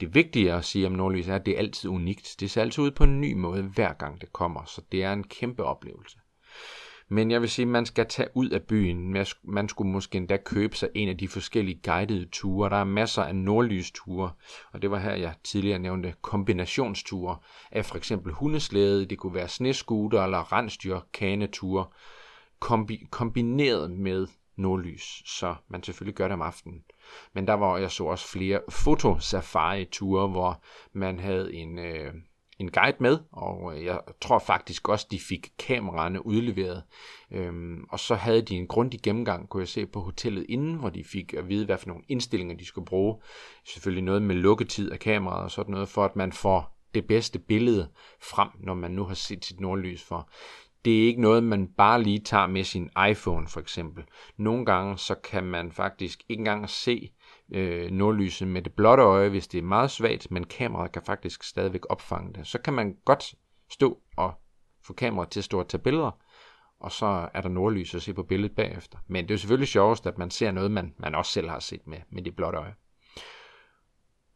det 0.00 0.14
vigtige 0.14 0.52
at 0.52 0.64
sige 0.64 0.86
om 0.86 0.92
nordlys 0.92 1.28
er, 1.28 1.34
at 1.34 1.46
det 1.46 1.54
er 1.54 1.58
altid 1.58 1.90
unikt. 1.90 2.36
Det 2.40 2.50
ser 2.50 2.60
altid 2.60 2.84
ud 2.84 2.90
på 2.90 3.04
en 3.04 3.20
ny 3.20 3.32
måde, 3.32 3.62
hver 3.62 3.92
gang 3.92 4.20
det 4.20 4.32
kommer, 4.32 4.64
så 4.64 4.82
det 4.92 5.02
er 5.02 5.12
en 5.12 5.24
kæmpe 5.24 5.64
oplevelse. 5.64 6.18
Men 7.08 7.30
jeg 7.30 7.40
vil 7.40 7.48
sige, 7.48 7.64
at 7.64 7.68
man 7.68 7.86
skal 7.86 8.06
tage 8.08 8.28
ud 8.34 8.48
af 8.48 8.62
byen. 8.62 9.16
Man 9.42 9.68
skulle 9.68 9.90
måske 9.90 10.16
endda 10.16 10.36
købe 10.36 10.76
sig 10.76 10.88
en 10.94 11.08
af 11.08 11.18
de 11.18 11.28
forskellige 11.28 11.80
guidede 11.84 12.24
ture. 12.24 12.70
Der 12.70 12.76
er 12.76 12.84
masser 12.84 13.22
af 13.22 13.36
nordlysture, 13.36 14.30
og 14.72 14.82
det 14.82 14.90
var 14.90 14.98
her, 14.98 15.14
jeg 15.14 15.34
tidligere 15.44 15.78
nævnte 15.78 16.14
kombinationsture 16.22 17.36
af 17.72 17.84
for 17.84 17.96
eksempel 17.96 18.32
hundeslæde, 18.32 19.06
det 19.06 19.18
kunne 19.18 19.34
være 19.34 19.48
sneskuter 19.48 20.24
eller 20.24 20.52
rensdyr, 20.52 21.00
kaneture, 21.12 21.86
kombi- 22.64 23.08
kombineret 23.10 23.90
med 23.90 24.26
nordlys, 24.56 25.22
så 25.26 25.54
man 25.68 25.82
selvfølgelig 25.82 26.14
gør 26.14 26.24
det 26.24 26.32
om 26.32 26.42
aftenen. 26.42 26.84
Men 27.32 27.46
der 27.46 27.54
var 27.54 27.78
jeg 27.78 27.90
så 27.90 28.04
også 28.04 28.28
flere 28.28 28.60
fotosafari-ture, 28.70 30.28
hvor 30.28 30.62
man 30.92 31.18
havde 31.20 31.54
en, 31.54 31.78
øh, 31.78 32.14
en 32.58 32.70
guide 32.70 32.96
med, 33.00 33.18
og 33.32 33.76
øh, 33.76 33.84
jeg 33.84 34.00
tror 34.20 34.38
faktisk 34.38 34.88
også, 34.88 35.06
de 35.10 35.18
fik 35.18 35.52
kameraerne 35.58 36.26
udleveret. 36.26 36.82
Øhm, 37.30 37.84
og 37.90 38.00
så 38.00 38.14
havde 38.14 38.42
de 38.42 38.54
en 38.54 38.66
grundig 38.66 39.00
gennemgang, 39.02 39.48
kunne 39.48 39.60
jeg 39.60 39.68
se 39.68 39.86
på 39.86 40.00
hotellet 40.00 40.46
inden, 40.48 40.74
hvor 40.74 40.90
de 40.90 41.04
fik 41.04 41.34
at 41.34 41.48
vide, 41.48 41.64
hvad 41.64 41.78
for 41.78 41.88
nogle 41.88 42.02
indstillinger 42.08 42.56
de 42.56 42.66
skulle 42.66 42.86
bruge. 42.86 43.16
Selvfølgelig 43.66 44.04
noget 44.04 44.22
med 44.22 44.34
lukketid 44.34 44.90
af 44.92 44.98
kameraet 44.98 45.44
og 45.44 45.50
sådan 45.50 45.72
noget, 45.72 45.88
for 45.88 46.04
at 46.04 46.16
man 46.16 46.32
får 46.32 46.74
det 46.94 47.06
bedste 47.06 47.38
billede 47.38 47.88
frem, 48.22 48.48
når 48.60 48.74
man 48.74 48.90
nu 48.90 49.04
har 49.04 49.14
set 49.14 49.44
sit 49.44 49.60
nordlys 49.60 50.02
for. 50.02 50.30
Det 50.84 51.02
er 51.02 51.06
ikke 51.06 51.20
noget, 51.20 51.42
man 51.42 51.68
bare 51.68 52.02
lige 52.02 52.18
tager 52.18 52.46
med 52.46 52.64
sin 52.64 52.90
iPhone 53.10 53.46
for 53.48 53.60
eksempel. 53.60 54.04
Nogle 54.36 54.64
gange 54.64 54.98
så 54.98 55.14
kan 55.14 55.44
man 55.44 55.72
faktisk 55.72 56.24
ikke 56.28 56.40
engang 56.40 56.70
se 56.70 57.10
øh, 57.52 57.90
nordlyset 57.90 58.48
med 58.48 58.62
det 58.62 58.72
blotte 58.72 59.02
øje, 59.02 59.28
hvis 59.28 59.48
det 59.48 59.58
er 59.58 59.62
meget 59.62 59.90
svagt, 59.90 60.30
men 60.30 60.44
kameraet 60.44 60.92
kan 60.92 61.02
faktisk 61.06 61.42
stadigvæk 61.42 61.82
opfange 61.90 62.32
det. 62.32 62.46
Så 62.46 62.58
kan 62.58 62.74
man 62.74 62.96
godt 63.04 63.34
stå 63.70 63.98
og 64.16 64.34
få 64.82 64.92
kameraet 64.92 65.30
til 65.30 65.40
at 65.40 65.44
stå 65.44 65.58
og 65.58 65.68
tage 65.68 65.82
billeder, 65.82 66.10
og 66.80 66.92
så 66.92 67.28
er 67.34 67.40
der 67.40 67.48
nordlys 67.48 67.94
at 67.94 68.02
se 68.02 68.14
på 68.14 68.22
billedet 68.22 68.56
bagefter. 68.56 68.98
Men 69.06 69.24
det 69.24 69.30
er 69.30 69.34
jo 69.34 69.38
selvfølgelig 69.38 69.68
sjovest, 69.68 70.06
at 70.06 70.18
man 70.18 70.30
ser 70.30 70.50
noget, 70.50 70.70
man, 70.70 70.94
man 70.98 71.14
også 71.14 71.32
selv 71.32 71.48
har 71.48 71.58
set 71.58 71.86
med, 71.86 71.98
med 72.10 72.22
det 72.22 72.36
blotte 72.36 72.58
øje. 72.58 72.74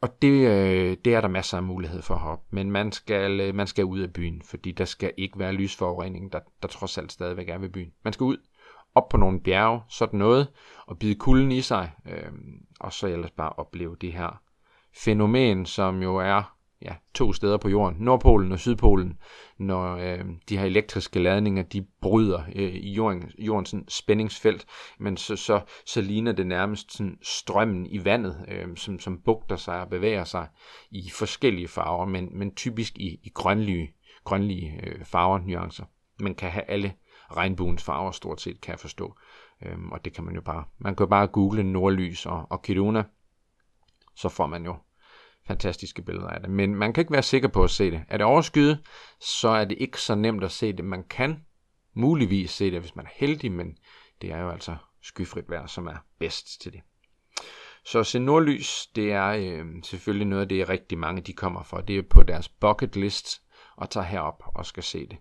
Og 0.01 0.23
det, 0.23 0.49
øh, 0.49 0.97
det 1.05 1.15
er 1.15 1.21
der 1.21 1.29
masser 1.29 1.57
af 1.57 1.63
mulighed 1.63 2.03
for 2.03 2.19
heroppe. 2.19 2.47
Men 2.51 2.71
man 2.71 2.93
skal, 2.93 3.41
øh, 3.41 3.55
man 3.55 3.67
skal 3.67 3.85
ud 3.85 4.01
af 4.01 4.13
byen, 4.13 4.43
fordi 4.43 4.73
der 4.73 4.85
skal 4.85 5.13
ikke 5.17 5.39
være 5.39 5.53
lysforurening, 5.53 6.33
der, 6.33 6.41
der 6.63 6.69
trods 6.69 6.99
alt 6.99 7.13
stadigvæk 7.13 7.49
er 7.49 7.59
ved 7.59 7.69
byen. 7.69 7.93
Man 8.05 8.13
skal 8.13 8.25
ud 8.25 8.37
op 8.95 9.09
på 9.09 9.17
nogle 9.17 9.41
bjerge, 9.41 9.81
sådan 9.89 10.19
noget, 10.19 10.49
og 10.87 10.99
bide 10.99 11.15
kulden 11.15 11.53
i 11.53 11.61
sig, 11.61 11.91
øh, 12.07 12.33
og 12.81 12.93
så 12.93 13.07
ellers 13.07 13.31
bare 13.31 13.53
opleve 13.53 13.97
det 14.01 14.13
her 14.13 14.43
fænomen, 14.97 15.67
som 15.67 16.03
jo 16.03 16.17
er 16.17 16.59
ja, 16.83 16.95
to 17.15 17.33
steder 17.33 17.57
på 17.57 17.69
jorden, 17.69 17.97
Nordpolen 18.01 18.53
og 18.53 18.59
Sydpolen, 18.59 19.19
når 19.59 19.97
øh, 19.97 20.25
de 20.49 20.59
her 20.59 20.65
elektriske 20.65 21.19
ladninger, 21.19 21.63
de 21.63 21.87
bryder 22.01 22.43
øh, 22.55 22.75
i 22.75 22.93
jorden, 22.93 23.31
jordens 23.39 23.69
sådan, 23.69 23.89
spændingsfelt, 23.89 24.67
men 24.99 25.17
så, 25.17 25.37
så, 25.37 25.61
så 25.87 26.01
ligner 26.01 26.33
det 26.33 26.47
nærmest 26.47 26.93
sådan, 26.93 27.19
strømmen 27.23 27.87
i 27.87 28.05
vandet, 28.05 28.45
øh, 28.49 28.77
som, 28.77 28.99
som 28.99 29.23
bugter 29.25 29.57
sig 29.57 29.81
og 29.81 29.89
bevæger 29.89 30.25
sig 30.25 30.49
i 30.91 31.11
forskellige 31.11 31.69
farver, 31.69 32.07
men, 32.07 32.39
men 32.39 32.55
typisk 32.55 32.99
i, 32.99 33.21
i 33.23 33.31
grønlige, 33.35 33.95
grønlige 34.25 34.81
øh, 34.83 35.05
farver, 35.05 35.39
nuancer. 35.39 35.85
Man 36.21 36.35
kan 36.35 36.51
have 36.51 36.71
alle 36.71 36.93
regnbuens 37.37 37.83
farver 37.83 38.11
stort 38.11 38.41
set, 38.41 38.61
kan 38.61 38.79
forstå. 38.79 39.15
Øhm, 39.63 39.93
og 39.93 40.05
det 40.05 40.13
kan 40.13 40.25
man 40.25 40.35
jo 40.35 40.41
bare, 40.41 40.65
man 40.79 40.97
kan 40.97 41.05
jo 41.05 41.09
bare 41.09 41.27
google 41.27 41.63
nordlys 41.63 42.27
og, 42.27 42.47
og 42.51 42.63
Kiruna, 42.63 43.05
så 44.15 44.29
får 44.29 44.47
man 44.47 44.65
jo 44.65 44.77
fantastiske 45.47 46.03
billeder 46.03 46.29
af 46.29 46.41
det. 46.41 46.51
Men 46.51 46.75
man 46.75 46.93
kan 46.93 47.03
ikke 47.03 47.13
være 47.13 47.23
sikker 47.23 47.49
på 47.49 47.65
at 47.65 47.71
se 47.71 47.91
det. 47.91 48.05
Er 48.09 48.17
det 48.17 48.27
overskyet, 48.27 48.81
så 49.21 49.49
er 49.49 49.65
det 49.65 49.79
ikke 49.81 50.01
så 50.01 50.15
nemt 50.15 50.45
at 50.45 50.51
se 50.51 50.73
det. 50.73 50.85
Man 50.85 51.05
kan 51.05 51.45
muligvis 51.95 52.51
se 52.51 52.71
det, 52.71 52.81
hvis 52.81 52.97
man 52.97 53.07
er 53.07 53.11
heldig, 53.15 53.53
men 53.53 53.79
det 54.23 54.33
er 54.33 54.39
jo 54.39 54.51
altså 54.51 54.77
skyfrit 55.03 55.51
vejr, 55.51 55.67
som 55.67 55.87
er 55.87 55.97
bedst 56.19 56.61
til 56.61 56.73
det. 56.73 56.81
Så 57.85 58.05
se 58.05 58.19
nordlys, 58.19 58.87
det 58.87 59.13
er 59.13 59.29
øh, 59.29 59.67
selvfølgelig 59.83 60.27
noget 60.27 60.43
af 60.43 60.49
det, 60.49 60.69
rigtig 60.69 60.99
mange 60.99 61.23
de 61.23 61.33
kommer 61.33 61.63
for. 61.63 61.81
Det 61.81 61.99
er 61.99 62.03
på 62.11 62.23
deres 62.23 62.49
bucket 62.49 62.97
list 62.97 63.43
og 63.77 63.91
tager 63.91 64.07
herop 64.07 64.43
og 64.47 64.67
skal 64.67 64.83
se 64.83 65.07
det 65.07 65.17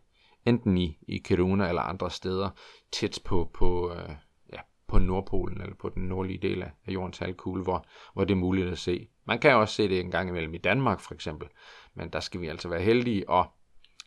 enten 0.48 0.78
i, 0.78 0.98
i 1.08 1.18
Kiruna 1.18 1.68
eller 1.68 1.82
andre 1.82 2.12
steder, 2.12 2.50
tæt 2.92 3.20
på, 3.26 3.52
på, 3.54 3.94
øh, 3.94 4.10
ja, 4.54 4.60
på 4.88 5.00
Nordpolen 5.00 5.62
eller 5.62 5.76
på 5.76 5.90
den 5.90 6.04
nordlige 6.04 6.40
del 6.42 6.64
af 6.64 6.72
jordens 6.88 7.18
halvkugle, 7.18 7.64
hvor, 7.64 7.86
hvor 8.14 8.24
det 8.24 8.34
er 8.34 8.38
muligt 8.38 8.68
at 8.68 8.78
se. 8.78 9.08
Man 9.26 9.40
kan 9.40 9.56
også 9.56 9.74
se 9.74 9.90
det 9.90 10.00
en 10.00 10.12
gang 10.12 10.30
imellem 10.30 10.54
i 10.54 10.58
Danmark 10.58 11.00
for 11.00 11.14
eksempel, 11.14 11.48
men 11.96 12.10
der 12.10 12.20
skal 12.20 12.42
vi 12.42 12.48
altså 12.48 12.70
være 12.70 12.82
heldige, 12.82 13.30
og 13.30 13.46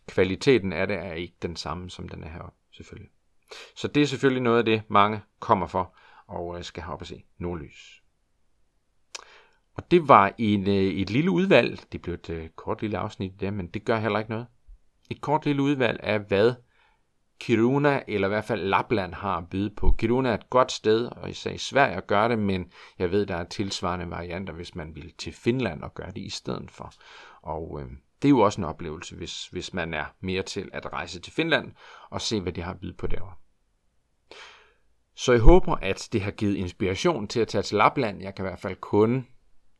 kvaliteten 0.08 0.72
af 0.72 0.86
det 0.86 0.96
er 0.96 1.12
ikke 1.12 1.36
den 1.42 1.56
samme, 1.56 1.90
som 1.90 2.08
den 2.08 2.24
er 2.24 2.28
heroppe, 2.28 2.58
selvfølgelig. 2.72 3.10
Så 3.76 3.88
det 3.88 4.02
er 4.02 4.06
selvfølgelig 4.06 4.42
noget 4.42 4.58
af 4.58 4.64
det, 4.64 4.82
mange 4.88 5.20
kommer 5.40 5.66
for 5.66 5.94
og 6.30 6.58
øh, 6.58 6.64
skal 6.64 6.82
have 6.82 6.92
op 6.92 7.00
at 7.00 7.06
se 7.06 7.24
nordlys. 7.38 8.02
Og 9.74 9.90
det 9.90 10.08
var 10.08 10.34
en, 10.38 10.68
øh, 10.68 10.74
et 10.74 11.10
lille 11.10 11.30
udvalg. 11.30 11.92
Det 11.92 12.02
blev 12.02 12.14
et 12.14 12.30
øh, 12.30 12.48
kort 12.48 12.82
lille 12.82 12.98
afsnit 12.98 13.40
der, 13.40 13.50
men 13.50 13.66
det 13.66 13.84
gør 13.84 13.98
heller 13.98 14.18
ikke 14.18 14.30
noget. 14.30 14.46
Et 15.10 15.20
kort 15.20 15.46
lille 15.46 15.62
udvalg 15.62 16.00
af, 16.02 16.20
hvad 16.20 16.54
Kiruna, 17.40 18.02
eller 18.08 18.28
i 18.28 18.30
hvert 18.30 18.44
fald 18.44 18.64
Lapland, 18.64 19.14
har 19.14 19.36
at 19.36 19.48
byde 19.50 19.70
på. 19.70 19.92
Kiruna 19.98 20.28
er 20.28 20.34
et 20.34 20.50
godt 20.50 20.72
sted, 20.72 21.06
og 21.06 21.30
især 21.30 21.50
i 21.50 21.58
Sverige 21.58 21.96
at 21.96 22.06
gøre 22.06 22.28
det, 22.28 22.38
men 22.38 22.72
jeg 22.98 23.10
ved, 23.10 23.26
der 23.26 23.36
er 23.36 23.44
tilsvarende 23.44 24.10
varianter, 24.10 24.52
hvis 24.52 24.74
man 24.74 24.94
vil 24.94 25.12
til 25.18 25.32
Finland 25.32 25.82
og 25.82 25.94
gøre 25.94 26.10
det 26.10 26.20
i 26.20 26.30
stedet 26.30 26.70
for. 26.70 26.92
Og 27.42 27.80
øh, 27.80 27.88
det 28.22 28.28
er 28.28 28.30
jo 28.30 28.40
også 28.40 28.60
en 28.60 28.64
oplevelse, 28.64 29.16
hvis, 29.16 29.46
hvis 29.46 29.74
man 29.74 29.94
er 29.94 30.04
mere 30.20 30.42
til 30.42 30.70
at 30.72 30.92
rejse 30.92 31.20
til 31.20 31.32
Finland 31.32 31.72
og 32.10 32.20
se, 32.20 32.40
hvad 32.40 32.52
de 32.52 32.62
har 32.62 32.72
at 32.72 32.80
byde 32.80 32.94
på 32.98 33.06
derovre. 33.06 33.34
Så 35.16 35.32
jeg 35.32 35.40
håber, 35.40 35.74
at 35.74 36.08
det 36.12 36.22
har 36.22 36.30
givet 36.30 36.56
inspiration 36.56 37.28
til 37.28 37.40
at 37.40 37.48
tage 37.48 37.62
til 37.62 37.76
Lapland. 37.76 38.22
Jeg 38.22 38.34
kan 38.34 38.44
i 38.44 38.48
hvert 38.48 38.60
fald 38.60 38.76
kun 38.76 39.26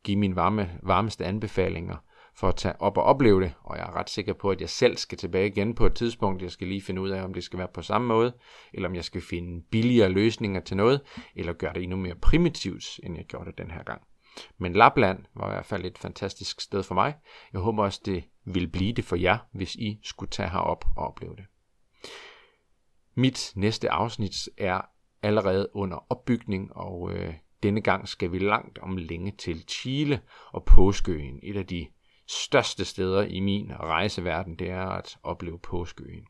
give 0.03 0.17
mine 0.17 0.35
varme, 0.35 0.79
varmeste 0.83 1.25
anbefalinger 1.25 1.97
for 2.35 2.47
at 2.47 2.55
tage 2.55 2.81
op 2.81 2.97
og 2.97 3.03
opleve 3.03 3.41
det, 3.41 3.53
og 3.63 3.77
jeg 3.77 3.83
er 3.83 3.95
ret 3.95 4.09
sikker 4.09 4.33
på, 4.33 4.49
at 4.49 4.61
jeg 4.61 4.69
selv 4.69 4.97
skal 4.97 5.17
tilbage 5.17 5.47
igen 5.47 5.75
på 5.75 5.85
et 5.85 5.93
tidspunkt. 5.93 6.41
Jeg 6.41 6.51
skal 6.51 6.67
lige 6.67 6.81
finde 6.81 7.01
ud 7.01 7.09
af, 7.09 7.23
om 7.23 7.33
det 7.33 7.43
skal 7.43 7.59
være 7.59 7.67
på 7.73 7.81
samme 7.81 8.07
måde, 8.07 8.33
eller 8.73 8.89
om 8.89 8.95
jeg 8.95 9.03
skal 9.03 9.21
finde 9.21 9.63
billigere 9.71 10.09
løsninger 10.09 10.61
til 10.61 10.77
noget, 10.77 11.01
eller 11.35 11.53
gøre 11.53 11.73
det 11.73 11.83
endnu 11.83 11.97
mere 11.97 12.15
primitivt, 12.15 12.99
end 13.03 13.17
jeg 13.17 13.25
gjorde 13.25 13.45
det 13.45 13.57
den 13.57 13.71
her 13.71 13.83
gang. 13.83 14.01
Men 14.57 14.73
Lapland 14.73 15.25
var 15.33 15.47
i 15.47 15.53
hvert 15.53 15.65
fald 15.65 15.85
et 15.85 15.97
fantastisk 15.97 16.61
sted 16.61 16.83
for 16.83 16.95
mig. 16.95 17.15
Jeg 17.53 17.61
håber 17.61 17.83
også, 17.83 18.01
det 18.05 18.23
vil 18.45 18.67
blive 18.67 18.93
det 18.93 19.05
for 19.05 19.15
jer, 19.15 19.37
hvis 19.51 19.75
I 19.75 19.99
skulle 20.03 20.29
tage 20.29 20.49
herop 20.49 20.85
og 20.95 21.07
opleve 21.07 21.35
det. 21.35 21.45
Mit 23.15 23.53
næste 23.55 23.91
afsnit 23.91 24.49
er 24.57 24.81
allerede 25.21 25.75
under 25.75 26.05
opbygning, 26.09 26.75
og 26.75 27.13
øh, 27.13 27.33
denne 27.63 27.81
gang 27.81 28.07
skal 28.07 28.31
vi 28.31 28.39
langt 28.39 28.79
om 28.79 28.97
længe 28.97 29.31
til 29.37 29.63
Chile 29.67 30.21
og 30.51 30.65
Påskeøen, 30.65 31.39
et 31.43 31.57
af 31.57 31.65
de 31.67 31.87
største 32.31 32.85
steder 32.85 33.21
i 33.21 33.39
min 33.39 33.71
rejseverden, 33.79 34.55
det 34.55 34.69
er 34.69 34.85
at 34.85 35.17
opleve 35.23 35.59
Påskeøen. 35.59 36.25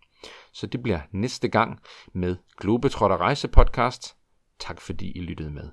Så 0.54 0.68
det 0.68 0.84
bliver 0.84 1.00
næste 1.12 1.50
gang 1.50 1.80
med 2.14 2.36
Globetrotter 2.58 3.18
Rejsepodcast. 3.18 4.16
Tak 4.60 4.82
fordi 4.82 5.12
I 5.12 5.22
lyttede 5.22 5.52
med. 5.52 5.70